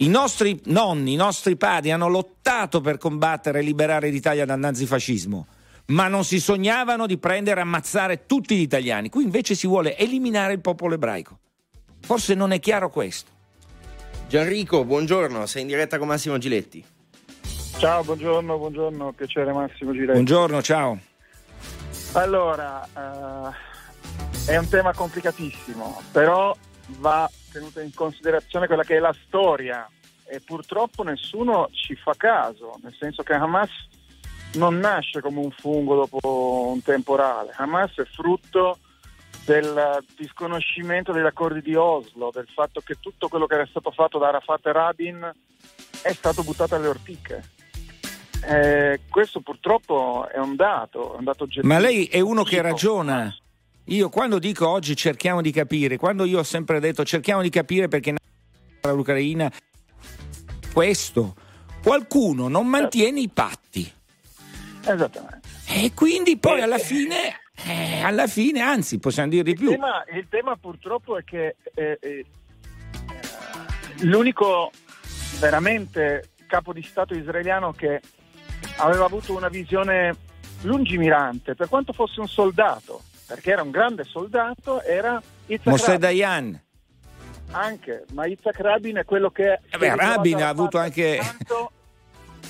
I 0.01 0.07
nostri 0.07 0.57
nonni, 0.65 1.11
i 1.11 1.17
nostri 1.17 1.57
padri 1.57 1.91
hanno 1.91 2.07
lottato 2.07 2.79
per 2.79 2.97
combattere 2.97 3.59
e 3.59 3.63
liberare 3.63 4.09
l'Italia 4.09 4.45
dal 4.45 4.57
nazifascismo, 4.57 5.47
ma 5.87 6.07
non 6.07 6.23
si 6.23 6.39
sognavano 6.39 7.05
di 7.05 7.17
prendere 7.17 7.59
e 7.59 7.63
ammazzare 7.63 8.25
tutti 8.25 8.55
gli 8.55 8.61
italiani. 8.61 9.09
Qui 9.09 9.23
invece 9.23 9.55
si 9.55 9.67
vuole 9.67 9.97
eliminare 9.97 10.53
il 10.53 10.61
popolo 10.61 10.93
ebraico. 10.93 11.39
Forse 11.99 12.33
non 12.33 12.53
è 12.53 12.61
chiaro 12.61 12.89
questo. 12.89 13.29
Gianrico, 14.29 14.85
buongiorno, 14.85 15.45
sei 15.45 15.63
in 15.63 15.67
diretta 15.67 15.97
con 15.97 16.07
Massimo 16.07 16.37
Giletti. 16.37 16.81
Ciao, 17.77 18.01
buongiorno, 18.01 18.57
buongiorno, 18.57 19.11
piacere 19.11 19.51
Massimo 19.51 19.91
Giletti. 19.91 20.13
Buongiorno, 20.13 20.61
ciao. 20.61 20.97
Allora, 22.13 22.87
uh, 22.93 24.49
è 24.49 24.55
un 24.55 24.69
tema 24.69 24.93
complicatissimo, 24.93 26.03
però 26.13 26.55
va 26.97 27.29
tenuta 27.51 27.81
in 27.81 27.93
considerazione 27.93 28.67
quella 28.67 28.83
che 28.83 28.97
è 28.97 28.99
la 28.99 29.15
storia 29.25 29.89
e 30.25 30.39
purtroppo 30.41 31.03
nessuno 31.03 31.69
ci 31.71 31.95
fa 31.95 32.13
caso, 32.15 32.77
nel 32.83 32.95
senso 32.99 33.23
che 33.23 33.33
Hamas 33.33 33.71
non 34.53 34.77
nasce 34.77 35.21
come 35.21 35.39
un 35.39 35.51
fungo 35.51 35.95
dopo 35.95 36.71
un 36.71 36.81
temporale, 36.83 37.53
Hamas 37.55 37.95
è 37.97 38.05
frutto 38.05 38.77
del 39.45 40.03
disconoscimento 40.15 41.11
degli 41.11 41.25
accordi 41.25 41.61
di 41.61 41.73
Oslo, 41.73 42.29
del 42.31 42.47
fatto 42.53 42.81
che 42.81 42.97
tutto 42.99 43.27
quello 43.27 43.47
che 43.47 43.55
era 43.55 43.65
stato 43.65 43.89
fatto 43.89 44.19
da 44.19 44.27
Arafat 44.27 44.67
e 44.67 44.71
Rabin 44.71 45.31
è 46.03 46.13
stato 46.13 46.43
buttato 46.43 46.75
alle 46.75 46.87
ortiche. 46.87 47.43
Eh, 48.45 49.01
questo 49.09 49.41
purtroppo 49.41 50.29
è 50.31 50.37
un 50.37 50.55
dato, 50.55 51.15
è 51.15 51.17
un 51.17 51.23
dato 51.23 51.45
oggettivo. 51.45 51.67
Ma 51.67 51.79
lei 51.79 52.05
è 52.05 52.19
uno 52.19 52.43
che 52.43 52.61
ragiona. 52.61 53.35
Io 53.89 54.09
quando 54.09 54.37
dico 54.37 54.67
oggi 54.67 54.95
cerchiamo 54.95 55.41
di 55.41 55.51
capire, 55.51 55.97
quando 55.97 56.23
io 56.23 56.39
ho 56.39 56.43
sempre 56.43 56.79
detto 56.79 57.03
cerchiamo 57.03 57.41
di 57.41 57.49
capire 57.49 57.87
perché 57.87 58.13
l'Ucraina, 58.81 59.51
questo, 60.71 61.35
qualcuno 61.81 62.47
non 62.49 62.67
mantiene 62.67 63.19
i 63.19 63.29
patti. 63.29 63.91
Esattamente. 64.81 65.47
E 65.67 65.91
quindi 65.95 66.37
poi 66.37 66.61
alla 66.61 66.77
fine, 66.77 67.39
eh, 67.65 68.01
alla 68.03 68.27
fine, 68.27 68.61
anzi, 68.61 68.99
possiamo 68.99 69.29
dire 69.29 69.41
di 69.41 69.55
più. 69.55 69.71
Il 69.71 69.75
tema, 69.77 70.03
il 70.13 70.27
tema 70.29 70.55
purtroppo 70.55 71.17
è 71.17 71.23
che 71.23 71.55
eh, 71.73 71.97
eh, 71.99 72.25
l'unico 74.01 74.69
veramente 75.39 76.29
capo 76.45 76.73
di 76.73 76.83
Stato 76.83 77.15
israeliano 77.15 77.71
che 77.71 78.01
aveva 78.77 79.05
avuto 79.05 79.35
una 79.35 79.49
visione 79.49 80.15
lungimirante, 80.61 81.55
per 81.55 81.69
quanto 81.69 81.91
fosse 81.91 82.19
un 82.19 82.27
soldato, 82.27 83.01
perché 83.29 83.51
era 83.51 83.61
un 83.61 83.69
grande 83.69 84.05
soldato, 84.05 84.81
era 84.81 85.21
Mosè 85.65 85.99
Dayan. 85.99 86.59
anche, 87.51 88.05
ma 88.13 88.25
Yitzhak 88.25 88.59
Rabin 88.59 88.95
è 88.97 89.05
quello 89.05 89.29
che. 89.29 89.59
Eh 89.69 89.77
beh, 89.77 89.95
Rabin 89.95 90.41
ha 90.41 90.49
avuto 90.49 90.79
anche... 90.79 91.19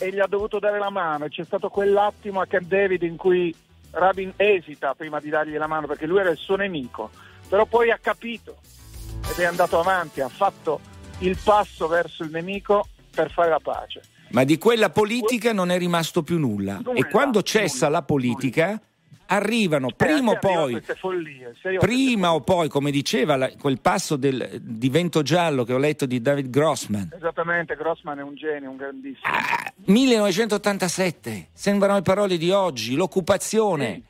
E 0.02 0.14
gli 0.14 0.20
ha 0.20 0.28
dovuto 0.28 0.60
dare 0.60 0.80
la 0.80 0.90
mano, 0.90 1.28
c'è 1.28 1.44
stato 1.44 1.68
quell'attimo 1.68 2.40
a 2.40 2.46
Camp 2.46 2.68
David 2.68 3.04
in 3.04 3.18
cui 3.18 3.54
Rabin 3.92 4.32
esita 4.38 4.94
prima 4.94 5.20
di 5.20 5.28
dargli 5.28 5.58
la 5.58 5.68
mano 5.68 5.88
perché 5.88 6.06
lui 6.06 6.20
era 6.20 6.30
il 6.30 6.38
suo 6.38 6.56
nemico, 6.56 7.10
però 7.50 7.66
poi 7.66 7.92
ha 7.92 8.00
capito 8.02 8.60
ed 9.30 9.38
è 9.38 9.44
andato 9.44 9.78
avanti, 9.78 10.22
ha 10.22 10.30
fatto 10.30 10.80
il 11.20 11.38
passo 11.44 11.88
verso 11.88 12.24
il 12.24 12.30
nemico 12.30 12.88
per 13.14 13.30
fare 13.30 13.50
la 13.50 13.60
pace. 13.60 14.02
Ma 14.30 14.46
di 14.46 14.58
quella 14.58 14.90
politica 14.90 15.52
non 15.52 15.70
è 15.70 15.78
rimasto 15.78 16.24
più 16.24 16.40
nulla. 16.40 16.80
nulla 16.82 16.98
e 16.98 17.10
quando 17.10 17.42
cessa 17.42 17.88
nulla, 17.88 18.00
la 18.00 18.06
politica. 18.06 18.82
Arrivano 19.30 19.90
Eh, 19.90 19.94
prima 19.96 20.32
o 20.32 20.38
poi, 20.40 20.82
follie, 20.82 21.54
prima 21.78 22.34
o 22.34 22.42
poi, 22.42 22.68
come 22.68 22.92
diceva 22.92 23.36
la, 23.36 23.50
quel 23.60 23.80
passo 23.80 24.16
del, 24.16 24.60
di 24.62 24.90
vento 24.90 25.22
giallo 25.22 25.64
che 25.64 25.74
ho 25.74 25.78
letto 25.78 26.06
di 26.06 26.22
David 26.22 26.50
Grossman. 26.50 27.10
Esattamente, 27.16 27.76
Grossman 27.76 28.20
è 28.20 28.24
un 28.24 28.36
genio, 28.36 28.70
un 28.70 28.78
grandissimo. 28.78 29.26
Ah, 29.26 29.72
1987, 29.86 31.50
sembrano 31.54 31.96
le 31.96 32.02
parole 32.02 32.38
di 32.38 32.52
oggi, 32.52 32.96
l'occupazione. 32.96 33.94
Sì. 33.94 34.08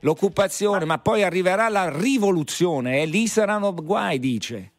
L'occupazione, 0.00 0.80
ma... 0.80 0.94
ma 0.94 0.98
poi 0.98 1.22
arriverà 1.22 1.68
la 1.68 1.88
rivoluzione 1.88 3.02
e 3.02 3.06
lì 3.06 3.28
saranno 3.28 3.72
guai, 3.72 4.18
dice. 4.18 4.72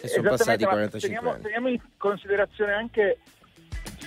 E 0.00 0.08
sono 0.08 0.30
passati 0.30 0.64
45 0.64 1.00
teniamo, 1.00 1.30
anni. 1.32 1.42
teniamo 1.42 1.68
in 1.68 1.78
considerazione 1.98 2.72
anche 2.72 3.18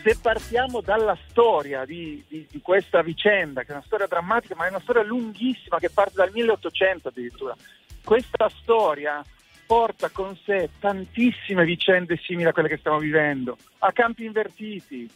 se 0.05 0.19
partiamo 0.21 0.81
dalla 0.81 1.17
storia 1.27 1.83
di, 1.83 2.23
di, 2.27 2.45
di, 2.47 2.61
questa 2.61 3.01
vicenda, 3.01 3.63
che 3.63 3.69
è 3.69 3.71
una 3.71 3.83
storia 3.83 4.05
drammatica, 4.05 4.53
ma 4.53 4.67
è 4.67 4.69
una 4.69 4.79
storia 4.79 5.01
lunghissima 5.01 5.79
che 5.79 5.89
parte 5.89 6.13
dal 6.13 6.29
1800 6.31 7.07
addirittura, 7.07 7.55
questa 8.03 8.47
storia 8.61 9.23
porta 9.65 10.09
con 10.09 10.37
sé 10.45 10.69
tantissime 10.79 11.65
vicende 11.65 12.17
simili 12.17 12.47
a 12.47 12.53
quelle 12.53 12.67
che 12.67 12.77
stiamo 12.77 12.99
vivendo, 12.99 13.57
a 13.79 13.91
campi 13.91 14.25
invertiti. 14.25 15.09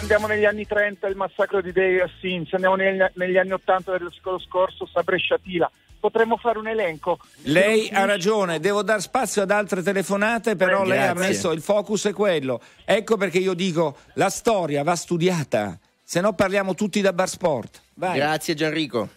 Andiamo 0.00 0.26
negli 0.26 0.46
anni 0.46 0.66
30 0.66 1.06
il 1.06 1.16
massacro 1.16 1.60
di 1.60 1.72
Dei 1.72 1.96
Yassin, 1.96 2.46
se 2.46 2.54
andiamo 2.54 2.76
negli, 2.76 3.04
negli 3.16 3.36
anni 3.36 3.52
80 3.52 3.98
del 3.98 4.10
secolo 4.10 4.38
scorso 4.38 4.86
Sabre 4.86 5.18
Shatila, 5.18 5.70
potremmo 6.10 6.36
fare 6.36 6.58
un 6.58 6.68
elenco. 6.68 7.18
Lei 7.44 7.88
ha 7.90 8.04
ragione, 8.04 8.60
devo 8.60 8.82
dar 8.82 9.00
spazio 9.00 9.40
ad 9.40 9.50
altre 9.50 9.82
telefonate, 9.82 10.54
però 10.54 10.82
Eh, 10.82 10.88
lei 10.88 11.06
ha 11.06 11.14
messo 11.14 11.50
il 11.50 11.62
focus 11.62 12.08
è 12.08 12.12
quello. 12.12 12.60
Ecco 12.84 13.16
perché 13.16 13.38
io 13.38 13.54
dico 13.54 13.96
la 14.14 14.28
storia 14.28 14.82
va 14.82 14.96
studiata, 14.96 15.78
se 16.02 16.20
no 16.20 16.34
parliamo 16.34 16.74
tutti 16.74 17.00
da 17.00 17.14
bar 17.14 17.28
sport. 17.30 17.80
Vai. 17.94 18.18
Grazie 18.18 18.52
Gianrico. 18.52 19.08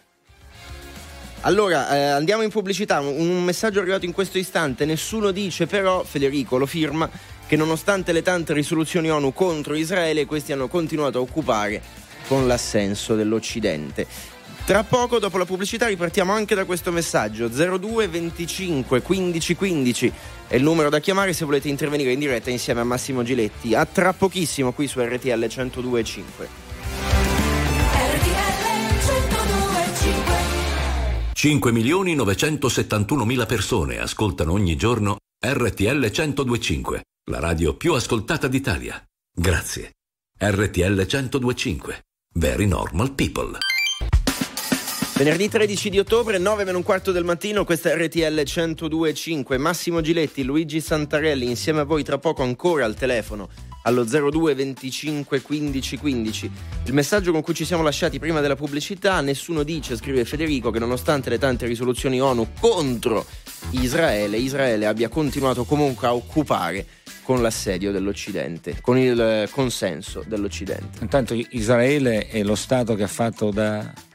Allora, 1.42 1.94
eh, 1.94 2.02
andiamo 2.04 2.42
in 2.42 2.50
pubblicità. 2.50 3.00
Un, 3.00 3.18
un 3.18 3.44
messaggio 3.44 3.80
arrivato 3.80 4.06
in 4.06 4.12
questo 4.12 4.38
istante. 4.38 4.86
Nessuno 4.86 5.30
dice 5.30 5.66
però, 5.66 6.02
Federico 6.04 6.56
lo 6.56 6.66
firma, 6.66 7.08
che 7.46 7.56
nonostante 7.56 8.12
le 8.12 8.22
tante 8.22 8.54
risoluzioni 8.54 9.10
ONU 9.10 9.34
contro 9.34 9.74
Israele, 9.74 10.24
questi 10.24 10.52
hanno 10.52 10.68
continuato 10.68 11.18
a 11.18 11.20
occupare 11.20 11.82
con 12.26 12.46
l'assenso 12.46 13.14
dell'Occidente. 13.14 14.36
Tra 14.68 14.84
poco, 14.84 15.18
dopo 15.18 15.38
la 15.38 15.46
pubblicità, 15.46 15.86
ripartiamo 15.86 16.30
anche 16.30 16.54
da 16.54 16.66
questo 16.66 16.92
messaggio. 16.92 17.48
02 17.48 18.06
25 18.06 19.00
15 19.00 19.56
15 19.56 20.12
è 20.46 20.56
il 20.56 20.62
numero 20.62 20.90
da 20.90 21.00
chiamare 21.00 21.32
se 21.32 21.46
volete 21.46 21.70
intervenire 21.70 22.12
in 22.12 22.18
diretta 22.18 22.50
insieme 22.50 22.80
a 22.80 22.84
Massimo 22.84 23.22
Giletti. 23.22 23.74
A 23.74 23.86
tra 23.86 24.12
pochissimo 24.12 24.72
qui 24.72 24.86
su 24.86 25.00
RTL 25.00 25.42
102.5. 25.42 26.22
5 31.32 31.72
milioni 31.72 32.14
971 32.14 33.24
mila 33.24 33.46
persone 33.46 33.98
ascoltano 33.98 34.52
ogni 34.52 34.76
giorno 34.76 35.16
RTL 35.46 36.10
1025, 36.14 37.04
la 37.30 37.40
radio 37.40 37.74
più 37.74 37.94
ascoltata 37.94 38.48
d'Italia. 38.48 39.02
Grazie. 39.34 39.92
RTL 40.38 41.06
1025. 41.10 42.02
Very 42.34 42.66
normal 42.66 43.14
people. 43.14 43.58
Venerdì 45.18 45.48
13 45.48 45.90
di 45.90 45.98
ottobre, 45.98 46.38
9 46.38 46.62
meno 46.62 46.76
un 46.76 46.84
quarto 46.84 47.10
del 47.10 47.24
mattino, 47.24 47.64
questa 47.64 47.90
è 47.90 47.96
RTL 47.96 48.40
102.5. 48.40 49.58
Massimo 49.58 50.00
Giletti, 50.00 50.44
Luigi 50.44 50.80
Santarelli, 50.80 51.48
insieme 51.48 51.80
a 51.80 51.84
voi 51.84 52.04
tra 52.04 52.18
poco 52.18 52.44
ancora 52.44 52.84
al 52.84 52.94
telefono 52.94 53.48
allo 53.82 54.04
02 54.04 54.54
25 54.54 55.40
15 55.40 55.96
15. 55.96 56.50
Il 56.84 56.92
messaggio 56.92 57.32
con 57.32 57.42
cui 57.42 57.52
ci 57.52 57.64
siamo 57.64 57.82
lasciati 57.82 58.20
prima 58.20 58.40
della 58.40 58.54
pubblicità, 58.54 59.20
nessuno 59.20 59.64
dice, 59.64 59.96
scrive 59.96 60.24
Federico, 60.24 60.70
che 60.70 60.78
nonostante 60.78 61.30
le 61.30 61.38
tante 61.38 61.66
risoluzioni 61.66 62.20
ONU 62.20 62.52
contro 62.60 63.26
Israele, 63.70 64.36
Israele 64.36 64.86
abbia 64.86 65.08
continuato 65.08 65.64
comunque 65.64 66.06
a 66.06 66.14
occupare 66.14 66.86
con 67.24 67.42
l'assedio 67.42 67.90
dell'Occidente, 67.90 68.78
con 68.80 68.96
il 68.96 69.48
consenso 69.50 70.22
dell'Occidente. 70.24 71.00
Intanto 71.00 71.34
Israele 71.34 72.28
è 72.28 72.44
lo 72.44 72.54
Stato 72.54 72.94
che 72.94 73.02
ha 73.02 73.08
fatto 73.08 73.50
da 73.50 74.06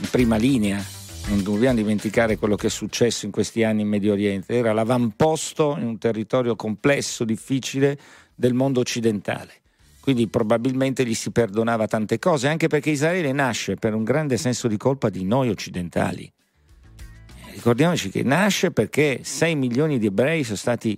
in 0.00 0.08
prima 0.10 0.36
linea, 0.36 0.82
non 1.28 1.42
dobbiamo 1.42 1.76
dimenticare 1.76 2.36
quello 2.36 2.56
che 2.56 2.66
è 2.68 2.70
successo 2.70 3.26
in 3.26 3.32
questi 3.32 3.62
anni 3.62 3.82
in 3.82 3.88
Medio 3.88 4.12
Oriente, 4.12 4.54
era 4.56 4.72
l'avamposto 4.72 5.76
in 5.78 5.86
un 5.86 5.98
territorio 5.98 6.56
complesso, 6.56 7.24
difficile 7.24 7.98
del 8.34 8.54
mondo 8.54 8.80
occidentale. 8.80 9.54
Quindi 10.00 10.28
probabilmente 10.28 11.04
gli 11.04 11.14
si 11.14 11.30
perdonava 11.30 11.86
tante 11.86 12.18
cose, 12.18 12.48
anche 12.48 12.68
perché 12.68 12.90
Israele 12.90 13.32
nasce 13.32 13.76
per 13.76 13.94
un 13.94 14.02
grande 14.02 14.38
senso 14.38 14.66
di 14.66 14.76
colpa 14.76 15.10
di 15.10 15.24
noi 15.24 15.50
occidentali. 15.50 16.24
Eh, 16.24 17.52
Ricordiamoci 17.52 18.08
che 18.08 18.22
nasce 18.22 18.70
perché 18.70 19.20
6 19.22 19.54
milioni 19.54 19.98
di 19.98 20.06
ebrei 20.06 20.42
sono 20.42 20.56
stati 20.56 20.96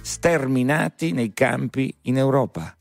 sterminati 0.00 1.12
nei 1.12 1.32
campi 1.34 1.94
in 2.02 2.16
Europa. 2.16 2.74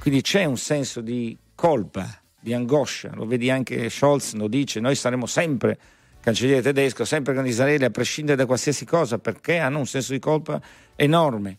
Quindi 0.00 0.22
c'è 0.22 0.44
un 0.44 0.56
senso 0.56 1.00
di 1.00 1.36
colpa, 1.54 2.23
di 2.44 2.52
angoscia, 2.52 3.10
lo 3.14 3.24
vedi 3.24 3.48
anche 3.48 3.88
Scholz 3.88 4.34
lo 4.34 4.48
dice, 4.48 4.78
noi 4.78 4.94
saremo 4.94 5.24
sempre 5.24 5.78
cancelliere 6.20 6.60
tedesco, 6.60 7.06
sempre 7.06 7.34
con 7.34 7.46
Israele 7.46 7.86
a 7.86 7.90
prescindere 7.90 8.36
da 8.36 8.44
qualsiasi 8.44 8.84
cosa, 8.84 9.18
perché 9.18 9.56
hanno 9.56 9.78
un 9.78 9.86
senso 9.86 10.12
di 10.12 10.18
colpa 10.18 10.60
enorme. 10.94 11.56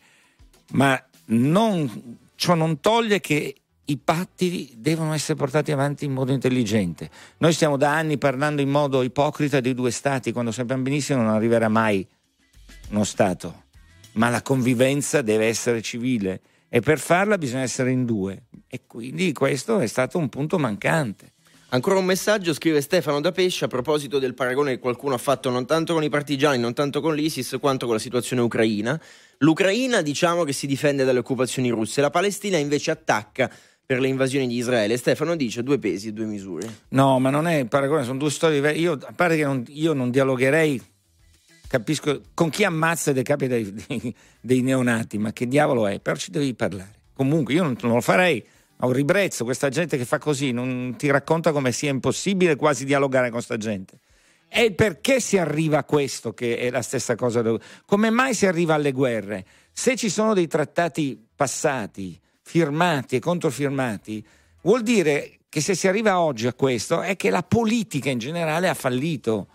Ma 0.73 1.03
non, 1.25 2.17
ciò 2.35 2.53
non 2.53 2.79
toglie 2.79 3.19
che 3.19 3.55
i 3.85 3.97
patti 3.97 4.73
devono 4.77 5.13
essere 5.13 5.33
portati 5.33 5.71
avanti 5.71 6.05
in 6.05 6.13
modo 6.13 6.31
intelligente. 6.31 7.09
Noi 7.37 7.51
stiamo 7.53 7.77
da 7.77 7.95
anni 7.95 8.19
parlando 8.19 8.61
in 8.61 8.69
modo 8.69 9.01
ipocrita 9.01 9.59
dei 9.59 9.73
due 9.73 9.89
stati, 9.89 10.31
quando 10.31 10.51
sappiamo 10.51 10.83
benissimo 10.83 11.23
non 11.23 11.31
arriverà 11.31 11.67
mai 11.67 12.07
uno 12.89 13.03
Stato, 13.03 13.63
ma 14.13 14.29
la 14.29 14.43
convivenza 14.43 15.23
deve 15.23 15.47
essere 15.47 15.81
civile 15.81 16.41
e 16.69 16.79
per 16.79 16.99
farla 16.99 17.39
bisogna 17.39 17.63
essere 17.63 17.89
in 17.89 18.05
due 18.05 18.43
e 18.75 18.81
quindi 18.85 19.31
questo 19.31 19.79
è 19.79 19.87
stato 19.87 20.17
un 20.17 20.27
punto 20.27 20.57
mancante. 20.57 21.31
Ancora 21.69 21.97
un 21.97 22.05
messaggio, 22.05 22.53
scrive 22.53 22.81
Stefano 22.81 23.21
da 23.21 23.31
Pesce 23.31 23.65
a 23.65 23.67
proposito 23.67 24.19
del 24.19 24.33
paragone 24.33 24.71
che 24.71 24.79
qualcuno 24.79 25.15
ha 25.15 25.17
fatto 25.17 25.49
non 25.49 25.65
tanto 25.65 25.93
con 25.93 26.03
i 26.03 26.09
partigiani, 26.09 26.59
non 26.59 26.73
tanto 26.73 26.99
con 26.99 27.15
l'ISIS, 27.15 27.57
quanto 27.59 27.85
con 27.85 27.95
la 27.95 28.01
situazione 28.01 28.41
ucraina. 28.41 28.99
L'Ucraina 29.39 30.01
diciamo 30.01 30.43
che 30.43 30.51
si 30.51 30.67
difende 30.67 31.05
dalle 31.05 31.19
occupazioni 31.19 31.69
russe, 31.69 32.01
la 32.01 32.09
Palestina 32.09 32.57
invece 32.57 32.91
attacca 32.91 33.49
per 33.85 33.99
le 33.99 34.09
invasioni 34.09 34.47
di 34.47 34.57
Israele. 34.57 34.97
Stefano 34.97 35.35
dice 35.35 35.63
due 35.63 35.79
pesi 35.79 36.09
e 36.09 36.11
due 36.11 36.25
misure. 36.25 36.81
No, 36.89 37.17
ma 37.19 37.29
non 37.29 37.47
è 37.47 37.55
il 37.55 37.67
paragone, 37.67 38.03
sono 38.03 38.19
due 38.19 38.29
storie 38.29 38.57
diverse. 38.57 38.79
Io, 38.79 38.93
a 38.93 39.13
parte 39.15 39.37
che 39.37 39.43
non, 39.43 39.63
io 39.69 39.93
non 39.93 40.11
dialogherei, 40.11 40.81
capisco, 41.67 42.21
con 42.33 42.49
chi 42.49 42.65
ammazza 42.65 43.11
e 43.11 43.13
decapita 43.13 43.53
dei, 43.53 43.71
dei, 43.87 44.15
dei 44.41 44.61
neonati, 44.61 45.17
ma 45.17 45.31
che 45.31 45.47
diavolo 45.47 45.87
è? 45.87 45.99
Però 45.99 46.15
ci 46.15 46.31
devi 46.31 46.53
parlare. 46.53 46.93
Comunque 47.15 47.53
io 47.53 47.63
non, 47.63 47.75
non 47.81 47.93
lo 47.93 48.01
farei. 48.01 48.43
Ho 48.79 48.87
un 48.87 48.93
ribrezzo, 48.93 49.43
questa 49.45 49.69
gente 49.69 49.97
che 49.97 50.05
fa 50.05 50.17
così, 50.17 50.51
non 50.51 50.95
ti 50.97 51.09
racconta 51.09 51.51
come 51.51 51.71
sia 51.71 51.89
impossibile 51.89 52.55
quasi 52.55 52.83
dialogare 52.83 53.25
con 53.25 53.35
questa 53.35 53.57
gente. 53.57 53.99
E 54.47 54.71
perché 54.71 55.19
si 55.19 55.37
arriva 55.37 55.79
a 55.79 55.83
questo, 55.83 56.33
che 56.33 56.57
è 56.57 56.69
la 56.69 56.81
stessa 56.81 57.15
cosa? 57.15 57.43
Come 57.85 58.09
mai 58.09 58.33
si 58.33 58.45
arriva 58.45 58.73
alle 58.73 58.91
guerre? 58.91 59.45
Se 59.71 59.95
ci 59.95 60.09
sono 60.09 60.33
dei 60.33 60.47
trattati 60.47 61.21
passati, 61.35 62.19
firmati 62.41 63.15
e 63.15 63.19
controfirmati, 63.19 64.25
vuol 64.61 64.81
dire 64.81 65.39
che 65.49 65.61
se 65.61 65.73
si 65.73 65.87
arriva 65.87 66.19
oggi 66.19 66.47
a 66.47 66.53
questo 66.53 67.01
è 67.01 67.15
che 67.15 67.29
la 67.29 67.43
politica 67.43 68.09
in 68.09 68.17
generale 68.17 68.67
ha 68.67 68.73
fallito. 68.73 69.47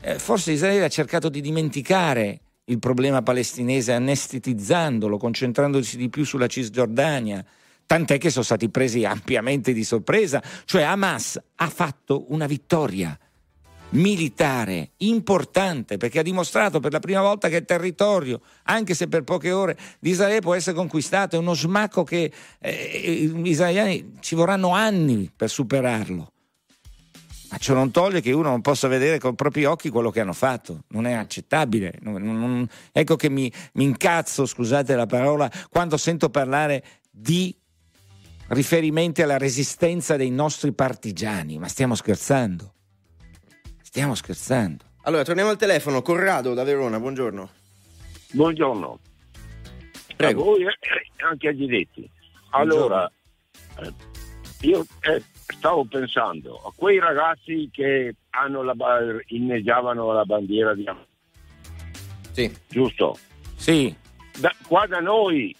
Eh, 0.00 0.18
forse 0.18 0.52
Israele 0.52 0.84
ha 0.84 0.88
cercato 0.88 1.28
di 1.28 1.40
dimenticare 1.40 2.40
il 2.64 2.78
problema 2.78 3.22
palestinese 3.22 3.92
anestetizzandolo, 3.92 5.18
concentrandosi 5.18 5.96
di 5.96 6.08
più 6.08 6.24
sulla 6.24 6.46
Cisgiordania, 6.46 7.44
tant'è 7.86 8.18
che 8.18 8.30
sono 8.30 8.44
stati 8.44 8.68
presi 8.68 9.04
ampiamente 9.04 9.72
di 9.72 9.84
sorpresa, 9.84 10.42
cioè 10.64 10.82
Hamas 10.82 11.40
ha 11.54 11.68
fatto 11.68 12.26
una 12.32 12.46
vittoria 12.46 13.18
militare 13.90 14.90
importante 14.98 15.96
perché 15.96 16.18
ha 16.18 16.22
dimostrato 16.22 16.80
per 16.80 16.92
la 16.92 16.98
prima 16.98 17.20
volta 17.20 17.48
che 17.48 17.56
il 17.56 17.64
territorio, 17.64 18.40
anche 18.64 18.94
se 18.94 19.06
per 19.06 19.22
poche 19.22 19.52
ore, 19.52 19.76
di 20.00 20.10
Israele 20.10 20.40
può 20.40 20.54
essere 20.54 20.76
conquistato. 20.76 21.36
È 21.36 21.38
uno 21.38 21.54
smacco 21.54 22.02
che 22.02 22.32
eh, 22.58 23.30
gli 23.32 23.48
israeliani 23.48 24.16
ci 24.20 24.34
vorranno 24.34 24.70
anni 24.70 25.30
per 25.34 25.48
superarlo. 25.48 26.32
Ma 27.48 27.58
ciò 27.58 27.74
non 27.74 27.92
toglie 27.92 28.20
che 28.20 28.32
uno 28.32 28.48
non 28.50 28.60
possa 28.60 28.88
vedere 28.88 29.20
con 29.20 29.32
i 29.32 29.36
propri 29.36 29.64
occhi 29.64 29.88
quello 29.88 30.10
che 30.10 30.20
hanno 30.20 30.32
fatto. 30.32 30.82
Non 30.88 31.06
è 31.06 31.12
accettabile. 31.12 31.94
Non, 32.00 32.20
non, 32.20 32.68
ecco 32.90 33.14
che 33.14 33.30
mi, 33.30 33.50
mi 33.74 33.84
incazzo, 33.84 34.46
scusate 34.46 34.96
la 34.96 35.06
parola, 35.06 35.50
quando 35.70 35.96
sento 35.96 36.28
parlare 36.28 36.82
di 37.08 37.54
riferimenti 38.48 39.22
alla 39.22 39.38
resistenza 39.38 40.16
dei 40.16 40.30
nostri 40.30 40.72
partigiani. 40.72 41.58
Ma 41.58 41.68
stiamo 41.68 41.94
scherzando? 41.94 42.72
Stiamo 43.82 44.14
scherzando. 44.14 44.84
Allora, 45.02 45.24
torniamo 45.24 45.50
al 45.50 45.56
telefono. 45.56 46.02
Corrado 46.02 46.54
da 46.54 46.64
Verona, 46.64 46.98
buongiorno. 46.98 47.48
Buongiorno. 48.32 48.98
Prego. 50.16 50.40
A 50.40 50.44
voi 50.44 50.62
e 50.62 50.68
anche 51.28 51.48
agli 51.48 51.66
detti. 51.66 52.10
Allora, 52.50 53.10
eh, 53.80 53.92
io 54.62 54.84
eh, 55.00 55.22
stavo 55.46 55.84
pensando 55.84 56.56
a 56.64 56.72
quei 56.74 56.98
ragazzi 56.98 57.68
che 57.72 58.14
hanno 58.30 58.62
la, 58.62 58.74
inneggiavano 59.26 60.12
la 60.12 60.24
bandiera 60.24 60.74
di 60.74 60.84
Sì. 62.32 62.52
Giusto? 62.68 63.18
Sì. 63.56 63.94
Da, 64.38 64.54
qua 64.66 64.86
da 64.86 65.00
noi, 65.00 65.54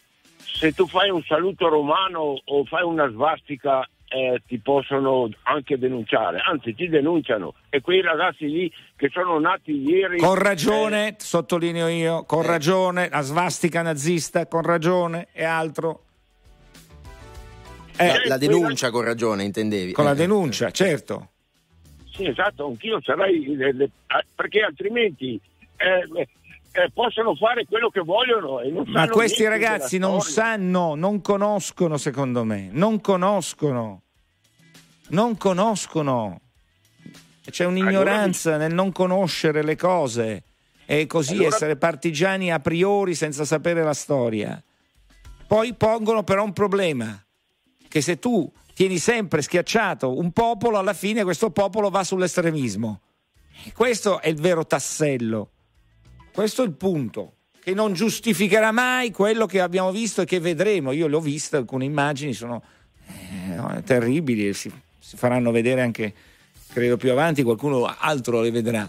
se 0.58 0.72
tu 0.72 0.86
fai 0.86 1.10
un 1.10 1.22
saluto 1.22 1.68
romano 1.68 2.40
o 2.42 2.64
fai 2.64 2.82
una 2.82 3.08
svastica 3.10 3.86
eh, 4.08 4.40
ti 4.46 4.58
possono 4.58 5.28
anche 5.42 5.76
denunciare, 5.76 6.38
anzi 6.38 6.74
ti 6.74 6.88
denunciano 6.88 7.54
e 7.68 7.80
quei 7.82 8.00
ragazzi 8.00 8.46
lì 8.46 8.72
che 8.96 9.10
sono 9.12 9.38
nati 9.38 9.72
ieri... 9.72 10.18
Con 10.18 10.36
ragione, 10.36 11.08
eh, 11.08 11.14
sottolineo 11.18 11.88
io, 11.88 12.24
con 12.24 12.44
eh. 12.44 12.46
ragione, 12.46 13.08
la 13.10 13.20
svastica 13.20 13.82
nazista, 13.82 14.46
con 14.46 14.62
ragione 14.62 15.28
e 15.32 15.44
altro. 15.44 16.04
Eh, 17.98 18.06
la, 18.06 18.22
la 18.26 18.38
denuncia 18.38 18.90
con 18.90 19.02
ragione, 19.02 19.44
intendevi. 19.44 19.92
Con 19.92 20.04
la 20.04 20.12
eh. 20.12 20.16
denuncia, 20.16 20.70
certo. 20.70 21.30
Sì, 22.12 22.26
esatto, 22.26 22.66
anch'io 22.66 23.00
sarei... 23.02 23.54
perché 24.34 24.60
altrimenti... 24.60 25.38
Eh, 26.76 26.90
possono 26.92 27.34
fare 27.34 27.64
quello 27.64 27.88
che 27.88 28.00
vogliono. 28.00 28.60
Ma 28.84 29.08
questi 29.08 29.46
ragazzi 29.46 29.96
non 29.96 30.20
sanno, 30.20 30.94
non 30.94 31.22
conoscono 31.22 31.96
secondo 31.96 32.44
me, 32.44 32.68
non 32.70 33.00
conoscono, 33.00 34.02
non 35.08 35.38
conoscono. 35.38 36.40
C'è 37.48 37.64
un'ignoranza 37.64 38.50
allora, 38.50 38.66
nel 38.66 38.74
non 38.74 38.92
conoscere 38.92 39.62
le 39.62 39.74
cose 39.74 40.42
e 40.84 41.06
così 41.06 41.36
allora... 41.36 41.48
essere 41.48 41.76
partigiani 41.76 42.52
a 42.52 42.60
priori 42.60 43.14
senza 43.14 43.46
sapere 43.46 43.82
la 43.82 43.94
storia. 43.94 44.62
Poi 45.46 45.72
pongono 45.72 46.24
però 46.24 46.44
un 46.44 46.52
problema, 46.52 47.24
che 47.88 48.02
se 48.02 48.18
tu 48.18 48.52
tieni 48.74 48.98
sempre 48.98 49.40
schiacciato 49.40 50.18
un 50.18 50.30
popolo, 50.30 50.76
alla 50.76 50.92
fine 50.92 51.24
questo 51.24 51.48
popolo 51.48 51.88
va 51.88 52.04
sull'estremismo. 52.04 53.00
E 53.64 53.72
questo 53.72 54.20
è 54.20 54.28
il 54.28 54.38
vero 54.38 54.66
tassello 54.66 55.52
questo 56.37 56.62
è 56.62 56.66
il 56.66 56.75
punto, 56.75 57.37
che 57.62 57.72
non 57.72 57.94
giustificherà 57.94 58.70
mai 58.70 59.11
quello 59.11 59.46
che 59.46 59.62
abbiamo 59.62 59.90
visto 59.90 60.20
e 60.20 60.27
che 60.27 60.38
vedremo. 60.38 60.92
Io 60.92 61.07
le 61.07 61.16
ho 61.16 61.20
viste, 61.20 61.57
alcune 61.57 61.87
immagini 61.87 62.35
sono 62.35 62.62
eh, 63.09 63.83
terribili, 63.83 64.53
si, 64.53 64.70
si, 64.99 65.16
faranno 65.16 65.51
vedere 65.51 65.81
anche, 65.81 66.12
credo 66.75 66.99
più 66.99 67.11
avanti, 67.11 67.42
qualcuno 67.42 67.87
altro 67.87 68.42
le 68.42 68.51
vedrà. 68.51 68.87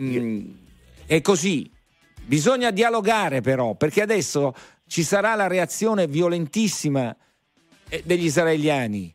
Mm, 0.00 0.46
è 1.04 1.20
così. 1.20 1.70
Bisogna 2.24 2.70
dialogare 2.70 3.42
però, 3.42 3.74
perché 3.74 4.00
adesso 4.00 4.54
ci 4.86 5.02
sarà 5.02 5.34
la 5.34 5.46
reazione 5.46 6.06
violentissima 6.06 7.14
eh, 7.90 8.02
degli 8.02 8.24
israeliani. 8.24 9.14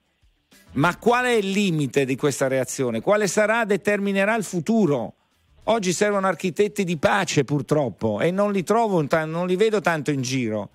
Ma 0.74 0.96
qual 0.98 1.26
è 1.26 1.32
il 1.32 1.50
limite 1.50 2.06
di 2.06 2.16
questa 2.16 2.48
reazione? 2.48 3.02
Quale 3.02 3.26
sarà 3.28 3.66
determinerà 3.66 4.36
il 4.36 4.44
futuro? 4.44 5.16
Oggi 5.65 5.93
servono 5.93 6.28
architetti 6.28 6.84
di 6.84 6.97
pace 6.97 7.45
purtroppo 7.45 8.19
e 8.19 8.32
non 8.32 8.52
li 8.52 8.63
trovo, 8.63 9.06
non 9.26 9.47
li 9.47 9.56
vedo 9.56 9.80
tanto 9.80 10.12
in 10.12 10.21
giro 10.21 10.69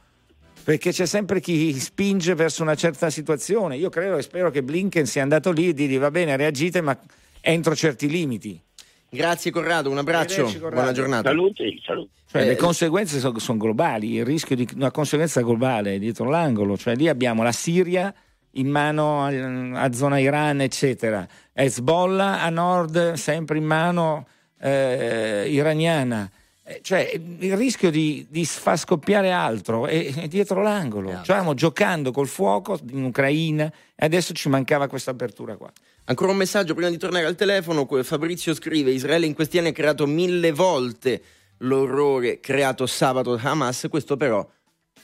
perché 0.68 0.92
c'è 0.92 1.06
sempre 1.06 1.40
chi 1.40 1.72
spinge 1.78 2.34
verso 2.34 2.62
una 2.62 2.74
certa 2.74 3.08
situazione. 3.08 3.76
Io 3.76 3.88
credo 3.88 4.18
e 4.18 4.22
spero 4.22 4.50
che 4.50 4.62
Blinken 4.62 5.06
sia 5.06 5.22
andato 5.22 5.50
lì 5.50 5.68
e 5.68 5.72
dirgli 5.72 5.98
va 5.98 6.10
bene, 6.10 6.36
reagite, 6.36 6.82
ma 6.82 6.94
entro 7.40 7.74
certi 7.74 8.06
limiti. 8.06 8.60
Grazie 9.08 9.50
Corrado, 9.50 9.88
un 9.88 9.96
abbraccio, 9.96 10.44
Corrado. 10.44 10.68
buona 10.68 10.92
giornata. 10.92 11.30
Saluti, 11.30 11.80
saluti. 11.82 12.10
Cioè, 12.30 12.42
eh, 12.42 12.44
le 12.44 12.56
conseguenze 12.56 13.18
sono, 13.18 13.38
sono, 13.38 13.58
globali, 13.58 14.16
il 14.16 14.26
rischio 14.26 14.56
di 14.56 14.68
una 14.74 14.90
conseguenza 14.90 15.40
globale 15.40 15.94
è 15.94 15.98
dietro 15.98 16.28
l'angolo, 16.28 16.76
cioè 16.76 16.94
lì 16.94 17.08
abbiamo 17.08 17.42
la 17.42 17.52
Siria 17.52 18.12
in 18.52 18.68
mano 18.68 19.24
a, 19.24 19.84
a 19.84 19.92
zona 19.94 20.18
Iran, 20.18 20.60
eccetera, 20.60 21.26
Hezbollah 21.54 22.42
a 22.42 22.50
nord 22.50 23.14
sempre 23.14 23.56
in 23.56 23.64
mano 23.64 24.26
eh, 24.60 25.46
iraniana. 25.48 26.30
Eh, 26.62 26.80
cioè, 26.82 27.10
il 27.38 27.56
rischio 27.56 27.90
di, 27.90 28.26
di, 28.28 28.44
far 28.44 28.78
scoppiare 28.78 29.32
altro 29.32 29.86
è, 29.86 30.14
è 30.14 30.28
dietro 30.28 30.62
l'angolo. 30.62 31.10
Cioè, 31.10 31.22
stiamo 31.22 31.54
giocando 31.54 32.12
col 32.12 32.28
fuoco 32.28 32.78
in 32.90 33.04
Ucraina 33.04 33.72
e 33.94 34.04
adesso 34.04 34.34
ci 34.34 34.48
mancava 34.48 34.86
questa 34.86 35.12
apertura 35.12 35.56
qua. 35.56 35.72
Ancora 36.04 36.32
un 36.32 36.36
messaggio 36.36 36.74
prima 36.74 36.90
di 36.90 36.98
tornare 36.98 37.24
al 37.24 37.34
telefono. 37.34 37.86
Fabrizio 38.02 38.54
scrive: 38.54 38.90
Israele 38.90 39.26
in 39.26 39.34
questi 39.34 39.58
anni 39.58 39.68
ha 39.68 39.72
creato 39.72 40.06
mille 40.06 40.52
volte 40.52 41.22
l'orrore 41.58 42.40
creato 42.40 42.86
sabato 42.86 43.34
da 43.36 43.50
Hamas. 43.50 43.86
Questo 43.88 44.16
però 44.16 44.46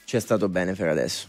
ci 0.05 0.17
è 0.17 0.21
stato 0.21 0.49
bene 0.49 0.75
per 0.75 0.89
adesso. 0.89 1.27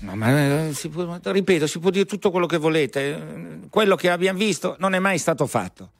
No, 0.00 0.14
ma, 0.14 0.66
eh, 0.66 0.74
si 0.74 0.90
può, 0.90 1.18
ripeto, 1.22 1.66
si 1.66 1.78
può 1.78 1.88
dire 1.90 2.04
tutto 2.04 2.30
quello 2.30 2.46
che 2.46 2.58
volete. 2.58 3.64
Quello 3.70 3.96
che 3.96 4.10
abbiamo 4.10 4.38
visto 4.38 4.76
non 4.78 4.94
è 4.94 4.98
mai 4.98 5.16
stato 5.16 5.46
fatto. 5.46 5.90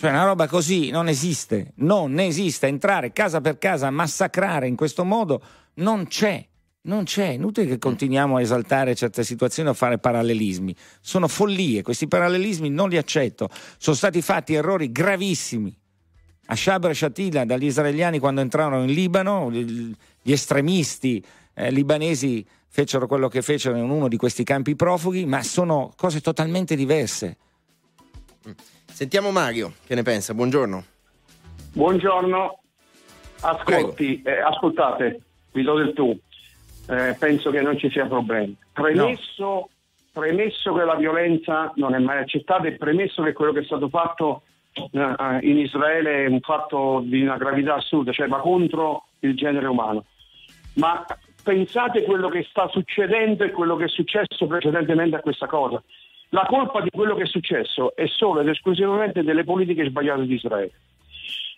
Cioè 0.00 0.08
una 0.08 0.24
roba 0.24 0.48
così 0.48 0.88
non 0.88 1.08
esiste, 1.08 1.72
non 1.74 2.18
esiste. 2.18 2.66
Entrare 2.66 3.12
casa 3.12 3.42
per 3.42 3.58
casa, 3.58 3.90
massacrare 3.90 4.66
in 4.66 4.74
questo 4.74 5.04
modo 5.04 5.42
non 5.74 6.06
c'è. 6.06 6.42
Non 6.84 7.04
c'è, 7.04 7.26
inutile 7.26 7.66
che 7.66 7.78
continuiamo 7.78 8.36
a 8.36 8.40
esaltare 8.40 8.94
certe 8.94 9.24
situazioni 9.24 9.68
o 9.68 9.72
a 9.72 9.74
fare 9.74 9.98
parallelismi. 9.98 10.74
Sono 11.02 11.28
follie, 11.28 11.82
questi 11.82 12.08
parallelismi 12.08 12.70
non 12.70 12.88
li 12.88 12.96
accetto. 12.96 13.50
Sono 13.76 13.94
stati 13.94 14.22
fatti 14.22 14.54
errori 14.54 14.90
gravissimi. 14.90 15.76
A 16.46 16.56
Shabra 16.56 16.94
Shatila 16.94 17.44
dagli 17.44 17.66
israeliani 17.66 18.18
quando 18.18 18.40
entrarono 18.40 18.84
in 18.84 18.94
Libano, 18.94 19.52
gli 19.52 20.32
estremisti 20.32 21.22
eh, 21.52 21.70
libanesi 21.70 22.42
fecero 22.68 23.06
quello 23.06 23.28
che 23.28 23.42
fecero 23.42 23.76
in 23.76 23.90
uno 23.90 24.08
di 24.08 24.16
questi 24.16 24.44
campi 24.44 24.74
profughi, 24.76 25.26
ma 25.26 25.42
sono 25.42 25.92
cose 25.94 26.22
totalmente 26.22 26.74
diverse. 26.74 27.36
Sentiamo 29.00 29.30
Mario, 29.30 29.72
che 29.86 29.94
ne 29.94 30.02
pensa? 30.02 30.34
Buongiorno. 30.34 30.84
Buongiorno. 31.72 32.60
Ascolti, 33.40 34.20
eh, 34.22 34.40
ascoltate, 34.40 35.20
vi 35.52 35.62
do 35.62 35.74
del 35.76 35.94
tu. 35.94 36.14
Eh, 36.86 37.16
penso 37.18 37.50
che 37.50 37.62
non 37.62 37.78
ci 37.78 37.88
sia 37.88 38.04
problemi. 38.04 38.54
Premesso, 38.70 39.42
no. 39.42 39.68
premesso, 40.12 40.74
che 40.74 40.84
la 40.84 40.96
violenza 40.96 41.72
non 41.76 41.94
è 41.94 41.98
mai 41.98 42.18
accettata 42.18 42.68
e 42.68 42.72
premesso 42.72 43.22
che 43.22 43.32
quello 43.32 43.52
che 43.52 43.60
è 43.60 43.64
stato 43.64 43.88
fatto 43.88 44.42
eh, 44.74 45.38
in 45.48 45.56
Israele 45.56 46.24
è 46.24 46.26
un 46.26 46.40
fatto 46.40 47.00
di 47.02 47.22
una 47.22 47.38
gravità 47.38 47.76
assurda, 47.76 48.12
cioè 48.12 48.28
va 48.28 48.40
contro 48.40 49.06
il 49.20 49.34
genere 49.34 49.66
umano. 49.66 50.04
Ma 50.74 51.02
pensate 51.42 52.02
quello 52.02 52.28
che 52.28 52.46
sta 52.50 52.68
succedendo 52.68 53.44
e 53.44 53.50
quello 53.50 53.76
che 53.76 53.84
è 53.84 53.88
successo 53.88 54.46
precedentemente 54.46 55.16
a 55.16 55.20
questa 55.20 55.46
cosa. 55.46 55.82
La 56.30 56.46
colpa 56.48 56.80
di 56.80 56.90
quello 56.90 57.14
che 57.14 57.24
è 57.24 57.26
successo 57.26 57.94
è 57.96 58.06
solo 58.06 58.40
ed 58.40 58.48
esclusivamente 58.48 59.22
delle 59.22 59.44
politiche 59.44 59.84
sbagliate 59.88 60.26
di 60.26 60.34
Israele. 60.34 60.70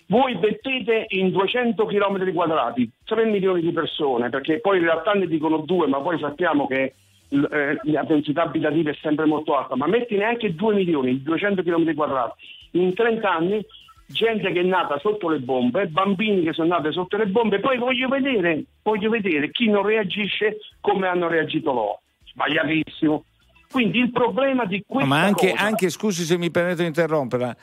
Voi 0.06 0.34
mettete 0.36 1.06
in 1.08 1.30
200 1.30 1.84
km 1.86 2.32
quadrati 2.32 2.90
3 3.04 3.24
milioni 3.26 3.60
di 3.60 3.72
persone, 3.72 4.30
perché 4.30 4.60
poi 4.60 4.78
in 4.78 4.84
realtà 4.84 5.12
ne 5.12 5.26
dicono 5.26 5.58
2, 5.58 5.86
ma 5.88 6.00
poi 6.00 6.18
sappiamo 6.18 6.66
che 6.66 6.94
eh, 7.28 7.78
la 7.82 8.02
densità 8.02 8.42
abitativa 8.42 8.90
è 8.90 8.96
sempre 9.00 9.26
molto 9.26 9.56
alta, 9.56 9.76
ma 9.76 9.86
metti 9.86 10.16
neanche 10.16 10.54
2 10.54 10.74
milioni, 10.74 11.22
200 11.22 11.62
km 11.62 11.94
quadrati, 11.94 12.44
in 12.72 12.94
30 12.94 13.30
anni 13.30 13.64
gente 14.06 14.52
che 14.52 14.60
è 14.60 14.64
nata 14.64 14.98
sotto 14.98 15.28
le 15.28 15.38
bombe, 15.38 15.86
bambini 15.86 16.42
che 16.42 16.52
sono 16.52 16.68
nati 16.68 16.92
sotto 16.92 17.16
le 17.16 17.26
bombe, 17.26 17.60
poi 17.60 17.78
voglio 17.78 18.08
vedere, 18.08 18.64
voglio 18.82 19.10
vedere 19.10 19.50
chi 19.50 19.68
non 19.68 19.82
reagisce 19.82 20.58
come 20.80 21.08
hanno 21.08 21.28
reagito 21.28 21.72
loro. 21.72 22.00
Sbagliatissimo. 22.24 23.24
Quindi 23.72 23.98
il 23.98 24.12
problema 24.12 24.66
di 24.66 24.84
questa 24.86 25.08
no, 25.08 25.14
ma 25.14 25.22
anche, 25.24 25.50
cosa... 25.50 25.62
anche, 25.62 25.90
scusi 25.90 26.24
se 26.24 26.38
mi 26.38 26.50
permetto 26.50 26.82
di 26.82 26.86
interromperla, 26.86 27.56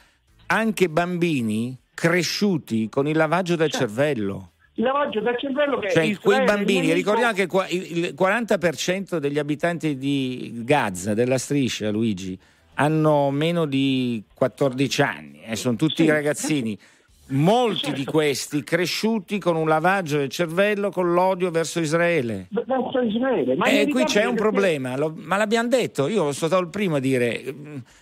anche 0.47 0.89
bambini 0.89 1.77
cresciuti 1.93 2.89
con 2.89 3.07
il 3.07 3.15
lavaggio 3.15 3.55
del 3.55 3.69
certo. 3.69 3.87
cervello. 3.87 4.51
Il 4.73 4.85
lavaggio 4.85 5.19
del 5.19 5.37
cervello 5.37 5.77
che 5.79 5.91
cioè, 5.91 6.17
quei 6.17 6.43
bambini, 6.43 6.93
ricordiamo 6.93 7.33
che 7.33 7.43
il 7.43 8.15
40% 8.17 9.17
degli 9.17 9.37
abitanti 9.37 9.97
di 9.97 10.61
Gaza, 10.63 11.13
della 11.13 11.37
striscia, 11.37 11.89
Luigi, 11.89 12.39
hanno 12.75 13.29
meno 13.29 13.65
di 13.65 14.23
14 14.33 15.01
anni, 15.01 15.41
eh, 15.43 15.55
sono 15.55 15.75
tutti 15.75 16.03
sì. 16.03 16.09
ragazzini. 16.09 16.77
molti 17.31 17.85
Certo. 17.85 17.97
di 17.99 18.05
questi 18.05 18.63
cresciuti 18.63 19.37
con 19.39 19.55
un 19.55 19.67
lavaggio 19.67 20.17
del 20.17 20.29
cervello 20.29 20.89
con 20.89 21.13
l'odio 21.13 21.51
verso 21.51 21.79
Israele. 21.79 22.47
Verso 22.49 22.99
Israele. 23.01 23.55
Ma 23.55 23.65
E 23.65 23.81
è 23.81 23.87
qui 23.87 24.03
c'è 24.05 24.25
un 24.25 24.29
inevitabile 24.33 24.35
problema, 24.35 24.97
lo- 24.97 25.13
ma 25.15 25.37
l'abbiamo 25.37 25.67
detto, 25.67 26.07
io 26.07 26.31
sono 26.31 26.31
stato 26.33 26.57
il 26.59 26.69
primo 26.69 26.95
a 26.95 26.99
dire, 26.99 27.43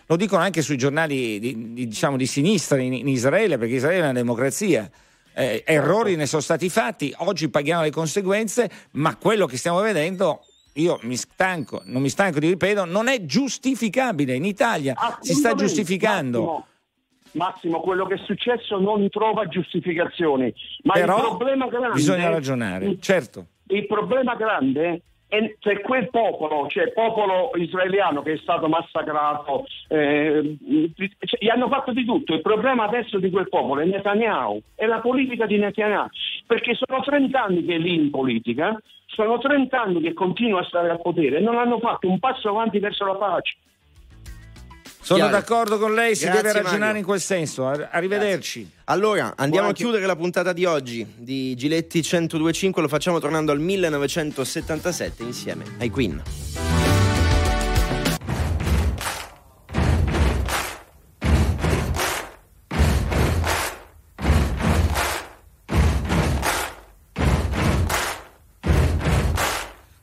lo 0.06 0.16
dicono 0.16 0.42
anche 0.42 0.62
sui 0.62 0.78
giornali 0.78 1.40
di, 1.40 1.56
di- 1.74 1.88
diciamo, 1.88 2.16
di 2.18 2.26
sinistra 2.26 2.80
in, 2.80 2.94
in 2.94 3.08
Israele, 3.08 3.58
perché 3.58 3.76
Israele 3.76 4.00
è 4.00 4.04
una 4.04 4.14
democrazia. 4.14 4.90
Eh, 5.34 5.64
errori 5.66 6.16
ne 6.16 6.26
sono 6.26 6.42
stati 6.42 6.68
fatti, 6.70 7.14
oggi 7.18 7.50
paghiamo 7.50 7.84
le 7.84 7.92
conseguenze, 7.92 8.70
ma 8.92 9.16
quello 9.18 9.46
che 9.46 9.58
stiamo 9.58 9.82
vedendo, 9.82 10.44
io 10.74 11.00
mi 11.04 11.16
stanco, 11.16 11.82
non 11.86 12.02
mi 12.02 12.10
stanco 12.10 12.40
di 12.40 12.48
ripeto, 12.48 12.86
non 12.86 13.08
è 13.08 13.24
giustificabile. 13.26 14.34
In 14.36 14.46
Italia 14.46 14.96
si 15.22 15.34
sta 15.34 15.54
giustificando. 15.54 16.67
Massimo, 17.38 17.80
quello 17.80 18.06
che 18.06 18.16
è 18.16 18.18
successo 18.26 18.78
non 18.78 19.08
trova 19.10 19.48
giustificazioni. 19.48 20.54
Ma 20.84 20.94
Però 20.94 21.16
il 21.16 21.24
problema 21.24 21.68
grande 21.68 21.94
bisogna 21.94 22.30
ragionare, 22.30 22.98
certo. 23.00 23.46
Il 23.68 23.86
problema 23.86 24.36
grande 24.36 25.02
è 25.28 25.56
se 25.60 25.82
quel 25.82 26.10
popolo, 26.10 26.68
cioè 26.70 26.86
il 26.86 26.94
popolo 26.94 27.52
israeliano 27.56 28.22
che 28.22 28.34
è 28.34 28.38
stato 28.38 28.68
massacrato, 28.68 29.66
eh, 29.90 30.56
cioè, 31.20 31.40
gli 31.40 31.50
hanno 31.50 31.68
fatto 31.68 31.92
di 31.92 32.06
tutto. 32.06 32.34
Il 32.34 32.42
problema 32.42 32.86
adesso 32.86 33.20
di 33.20 33.30
quel 33.30 33.50
popolo 33.50 33.82
è 33.82 33.86
Netanyahu, 33.86 34.62
è 34.76 34.86
la 34.86 35.00
politica 35.00 35.46
di 35.46 35.58
Netanyahu, 35.58 36.08
perché 36.46 36.76
sono 36.76 37.02
30 37.02 37.44
anni 37.44 37.66
che 37.66 37.76
è 37.76 37.78
lì 37.78 37.94
in 37.96 38.10
politica, 38.10 38.80
sono 39.06 39.38
30 39.38 39.82
anni 39.82 40.02
che 40.02 40.14
continua 40.14 40.62
a 40.62 40.66
stare 40.66 40.90
al 40.90 41.02
potere 41.02 41.38
e 41.38 41.42
non 41.42 41.58
hanno 41.58 41.80
fatto 41.80 42.08
un 42.08 42.20
passo 42.20 42.50
avanti 42.50 42.80
verso 42.80 43.06
la 43.06 43.16
pace. 43.16 43.56
Sono 45.08 45.20
Chiaro. 45.20 45.38
d'accordo 45.38 45.78
con 45.80 45.94
lei, 45.94 46.18
si 46.18 46.26
Grazie, 46.26 46.42
deve 46.42 46.54
ragionare 46.56 46.80
Mario. 46.80 46.98
in 47.00 47.06
quel 47.06 47.22
senso. 47.22 47.66
Ar- 47.66 47.88
Arrivederci. 47.94 48.70
Allora, 48.86 49.28
andiamo 49.38 49.48
Buona 49.52 49.68
a 49.70 49.72
chiudere 49.74 50.06
la 50.06 50.18
puntata 50.18 50.52
di 50.52 50.66
oggi 50.66 51.08
di 51.16 51.56
Giletti 51.56 52.00
1025, 52.06 52.82
lo 52.82 52.90
facciamo 52.90 53.18
tornando 53.20 53.54
al 53.54 53.60
1977 53.62 55.24
insieme 55.24 55.64
ai 55.80 55.90
Queen. 55.90 56.22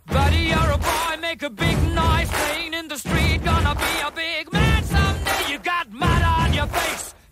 Buddy, 0.07 0.49
you're 0.49 0.73
a 0.73 0.79
boy, 0.79 1.17
make 1.21 1.43
a 1.43 1.51
big 1.51 1.77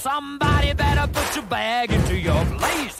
Somebody 0.00 0.74
better 0.74 1.12
put 1.12 1.34
your 1.34 1.44
bag 1.46 1.90
into 1.90 2.16
your 2.16 2.44
place. 2.56 2.97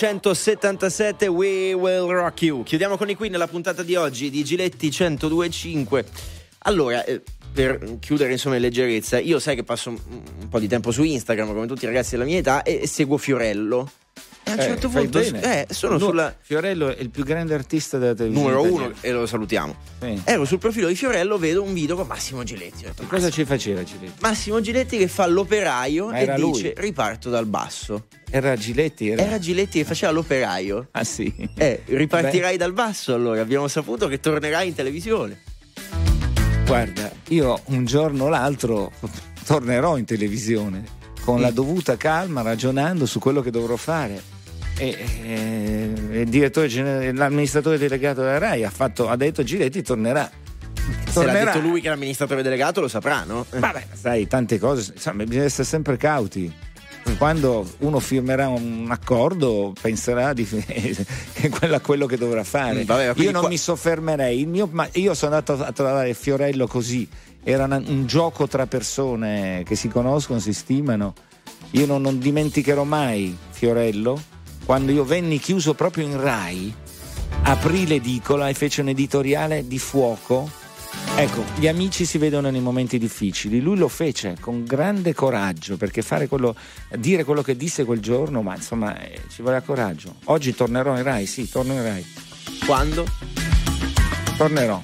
1977 0.00 1.26
We 1.26 1.72
Will 1.72 2.06
Rock 2.06 2.42
You. 2.42 2.62
Chiudiamo 2.62 2.96
con 2.96 3.10
i 3.10 3.16
Queen 3.16 3.32
la 3.32 3.48
puntata 3.48 3.82
di 3.82 3.96
oggi 3.96 4.30
di 4.30 4.44
Giletti 4.44 4.94
1025. 4.96 6.04
Allora, 6.58 7.04
eh, 7.04 7.20
per 7.52 7.96
chiudere 7.98 8.30
insomma 8.30 8.54
in 8.54 8.60
leggerezza, 8.60 9.18
io 9.18 9.40
sai 9.40 9.56
che 9.56 9.64
passo 9.64 9.88
un, 9.88 10.48
po' 10.48 10.60
di 10.60 10.68
tempo 10.68 10.92
su 10.92 11.02
Instagram 11.02 11.48
come 11.48 11.66
tutti 11.66 11.82
i 11.82 11.88
ragazzi 11.88 12.12
della 12.12 12.24
mia 12.24 12.38
età 12.38 12.62
e 12.62 12.86
seguo 12.86 13.16
Fiorello. 13.16 13.90
E 14.48 14.50
a 14.50 14.54
un 14.54 14.60
Eh, 14.60 14.62
certo 14.62 14.88
punto 14.88 15.18
eh, 15.18 15.66
sono 15.70 15.98
Nu- 15.98 16.06
sulla 16.06 16.34
Fiorello 16.40 16.88
è 16.94 17.00
il 17.00 17.10
più 17.10 17.22
grande 17.22 17.52
artista 17.52 17.98
della 17.98 18.14
televisione. 18.14 18.54
numero 18.54 18.72
uno 18.74 18.92
e 19.02 19.12
lo 19.12 19.26
salutiamo. 19.26 19.76
Sì. 20.00 20.20
Ero 20.24 20.44
sul 20.46 20.58
profilo 20.58 20.88
di 20.88 20.94
Fiorello, 20.94 21.36
vedo 21.36 21.62
un 21.62 21.74
video 21.74 21.96
con 21.96 22.06
Massimo 22.06 22.42
Giletti. 22.44 22.84
Detto, 22.84 23.02
E 23.02 23.06
cosa 23.06 23.28
ci 23.30 23.44
faceva 23.44 23.82
Giletti? 23.82 24.12
Massimo 24.20 24.60
Giletti 24.62 24.96
che 24.96 25.06
fa 25.08 25.26
l'operaio 25.26 26.06
Ma 26.06 26.18
e 26.18 26.22
era 26.22 26.38
lui. 26.38 26.52
dice 26.52 26.74
riparto 26.78 27.28
dal 27.28 27.44
basso. 27.46 28.06
Era 28.30 28.56
Giletti? 28.56 29.08
Era, 29.10 29.22
Era 29.22 29.38
Giletti 29.38 29.78
che 29.80 29.84
faceva 29.84 30.12
l'operaio. 30.12 30.88
Ah 30.92 31.04
sì. 31.04 31.32
Eh, 31.56 31.82
ripartirai 31.84 32.56
dal 32.56 32.72
basso 32.72 33.12
allora, 33.14 33.40
abbiamo 33.42 33.68
saputo 33.68 34.08
che 34.08 34.18
tornerai 34.20 34.68
in 34.68 34.74
televisione. 34.74 35.42
Guarda, 36.66 37.10
io 37.28 37.60
un 37.66 37.84
giorno 37.84 38.24
o 38.24 38.28
l'altro 38.28 38.92
tornerò 39.44 39.96
in 39.96 40.04
televisione 40.04 40.96
con 41.24 41.40
la 41.40 41.50
dovuta 41.50 41.96
calma, 41.96 42.42
ragionando 42.42 43.04
su 43.06 43.18
quello 43.18 43.40
che 43.42 43.50
dovrò 43.50 43.76
fare. 43.76 44.20
E, 44.78 44.96
e- 45.24 45.92
e 46.10 46.20
il 46.20 46.28
direttore 46.28 46.68
gener- 46.68 47.16
l'amministratore 47.16 47.78
delegato 47.78 48.20
della 48.20 48.38
RAI 48.38 48.64
ha, 48.64 48.70
fatto- 48.70 49.08
ha 49.08 49.16
detto 49.16 49.42
Giletti 49.42 49.82
tornerà. 49.82 50.30
Se 50.30 50.84
l'ha 51.04 51.12
Tornerà. 51.12 51.52
detto 51.52 51.58
lui 51.66 51.80
che 51.80 51.88
è 51.88 51.90
l'amministratore 51.90 52.42
delegato 52.42 52.80
lo 52.80 52.88
saprà, 52.88 53.24
no? 53.24 53.44
Vabbè, 53.50 53.86
sai, 53.92 54.26
tante 54.26 54.58
cose, 54.58 54.92
insomma, 54.94 55.24
bisogna 55.24 55.44
essere 55.44 55.66
sempre 55.66 55.96
cauti. 55.96 56.50
Quando 57.16 57.66
uno 57.78 58.00
firmerà 58.00 58.48
un 58.48 58.86
accordo 58.90 59.72
penserà 59.80 60.32
di, 60.34 60.44
che 60.46 61.48
quello 61.48 61.76
è 61.76 61.80
quello 61.80 62.06
che 62.06 62.16
dovrà 62.18 62.44
fare. 62.44 62.82
Mm, 62.82 62.86
vabbè, 62.86 63.12
io 63.16 63.30
non 63.32 63.40
qua- 63.40 63.48
mi 63.50 63.56
soffermerei. 63.56 64.40
Il 64.40 64.46
mio- 64.48 64.68
ma 64.70 64.86
io 64.92 65.14
sono 65.14 65.34
andato 65.34 65.62
a 65.64 65.72
trovare 65.72 66.12
Fiorello 66.14 66.66
così. 66.66 67.08
Era 67.42 67.64
una- 67.64 67.82
un 67.84 68.06
gioco 68.06 68.46
tra 68.46 68.66
persone 68.66 69.62
che 69.66 69.74
si 69.74 69.88
conoscono, 69.88 70.38
si 70.38 70.52
stimano. 70.52 71.14
Io 71.72 71.86
non, 71.86 72.02
non 72.02 72.18
dimenticherò 72.18 72.84
mai 72.84 73.36
Fiorello 73.50 74.20
quando 74.68 74.92
io 74.92 75.02
venni 75.02 75.38
chiuso 75.38 75.72
proprio 75.72 76.04
in 76.04 76.20
Rai, 76.20 76.70
aprì 77.44 77.86
l'edicola 77.86 78.50
e 78.50 78.52
fece 78.52 78.82
un 78.82 78.88
editoriale 78.88 79.66
di 79.66 79.78
fuoco. 79.78 80.46
Ecco, 81.16 81.42
gli 81.56 81.66
amici 81.66 82.04
si 82.04 82.18
vedono 82.18 82.50
nei 82.50 82.60
momenti 82.60 82.98
difficili. 82.98 83.62
Lui 83.62 83.78
lo 83.78 83.88
fece 83.88 84.36
con 84.38 84.64
grande 84.64 85.14
coraggio, 85.14 85.78
perché 85.78 86.02
fare 86.02 86.28
quello, 86.28 86.54
dire 86.98 87.24
quello 87.24 87.40
che 87.40 87.56
disse 87.56 87.86
quel 87.86 88.00
giorno, 88.00 88.42
ma 88.42 88.56
insomma, 88.56 89.00
eh, 89.00 89.22
ci 89.30 89.40
voleva 89.40 89.62
coraggio. 89.62 90.16
Oggi 90.24 90.54
tornerò 90.54 90.94
in 90.98 91.02
Rai, 91.02 91.24
sì, 91.24 91.48
torno 91.48 91.72
in 91.72 91.82
Rai. 91.82 92.06
Quando? 92.66 93.06
Tornerò 94.36 94.82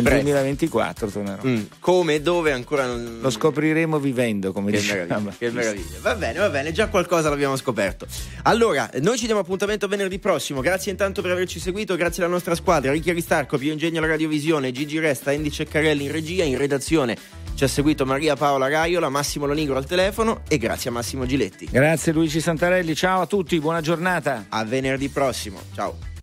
Nel 0.00 0.04
Presto. 0.04 0.22
2024 0.24 1.08
tornerò. 1.08 1.42
Mm, 1.44 1.62
Come 1.80 2.14
e 2.14 2.20
dove 2.20 2.52
ancora 2.52 2.86
non. 2.86 3.18
Lo 3.20 3.30
scopriremo 3.30 3.98
vivendo, 3.98 4.52
come 4.52 4.70
Che 4.70 4.78
diceva. 4.78 5.04
meraviglia, 5.18 5.34
che 5.38 5.50
meraviglia. 5.50 5.98
Va 6.00 6.14
bene, 6.14 6.38
va 6.38 6.48
bene, 6.50 6.72
già 6.72 6.88
qualcosa 6.88 7.28
l'abbiamo 7.28 7.56
scoperto. 7.56 8.06
Allora, 8.42 8.88
noi 9.00 9.18
ci 9.18 9.26
diamo 9.26 9.40
appuntamento 9.40 9.86
venerdì 9.88 10.18
prossimo. 10.18 10.60
Grazie 10.60 10.90
intanto 10.92 11.22
per 11.22 11.30
averci 11.32 11.58
seguito, 11.60 11.96
grazie 11.96 12.22
alla 12.22 12.32
nostra 12.32 12.54
squadra, 12.54 12.92
Ricchi 12.92 13.10
Aristarco, 13.10 13.58
Pio 13.58 13.72
Ingegno 13.72 13.98
alla 13.98 14.08
Radiovisione, 14.08 14.72
Gigi 14.72 14.98
Resta, 14.98 15.30
Andy 15.30 15.50
Ceccarelli 15.50 16.04
in 16.04 16.12
regia, 16.12 16.44
in 16.44 16.56
redazione 16.58 17.16
ci 17.58 17.64
ha 17.64 17.68
seguito 17.68 18.06
Maria 18.06 18.36
Paola 18.36 18.68
Raiola, 18.68 19.08
Massimo 19.08 19.44
Lonigro 19.44 19.76
al 19.76 19.84
telefono 19.84 20.42
e 20.46 20.58
grazie 20.58 20.90
a 20.90 20.92
Massimo 20.92 21.26
Giletti. 21.26 21.66
Grazie 21.68 22.12
Luigi 22.12 22.40
Santarelli, 22.40 22.94
ciao 22.94 23.22
a 23.22 23.26
tutti, 23.26 23.58
buona 23.58 23.80
giornata. 23.80 24.46
A 24.48 24.64
venerdì 24.64 25.08
prossimo, 25.08 25.60
ciao. 25.74 26.17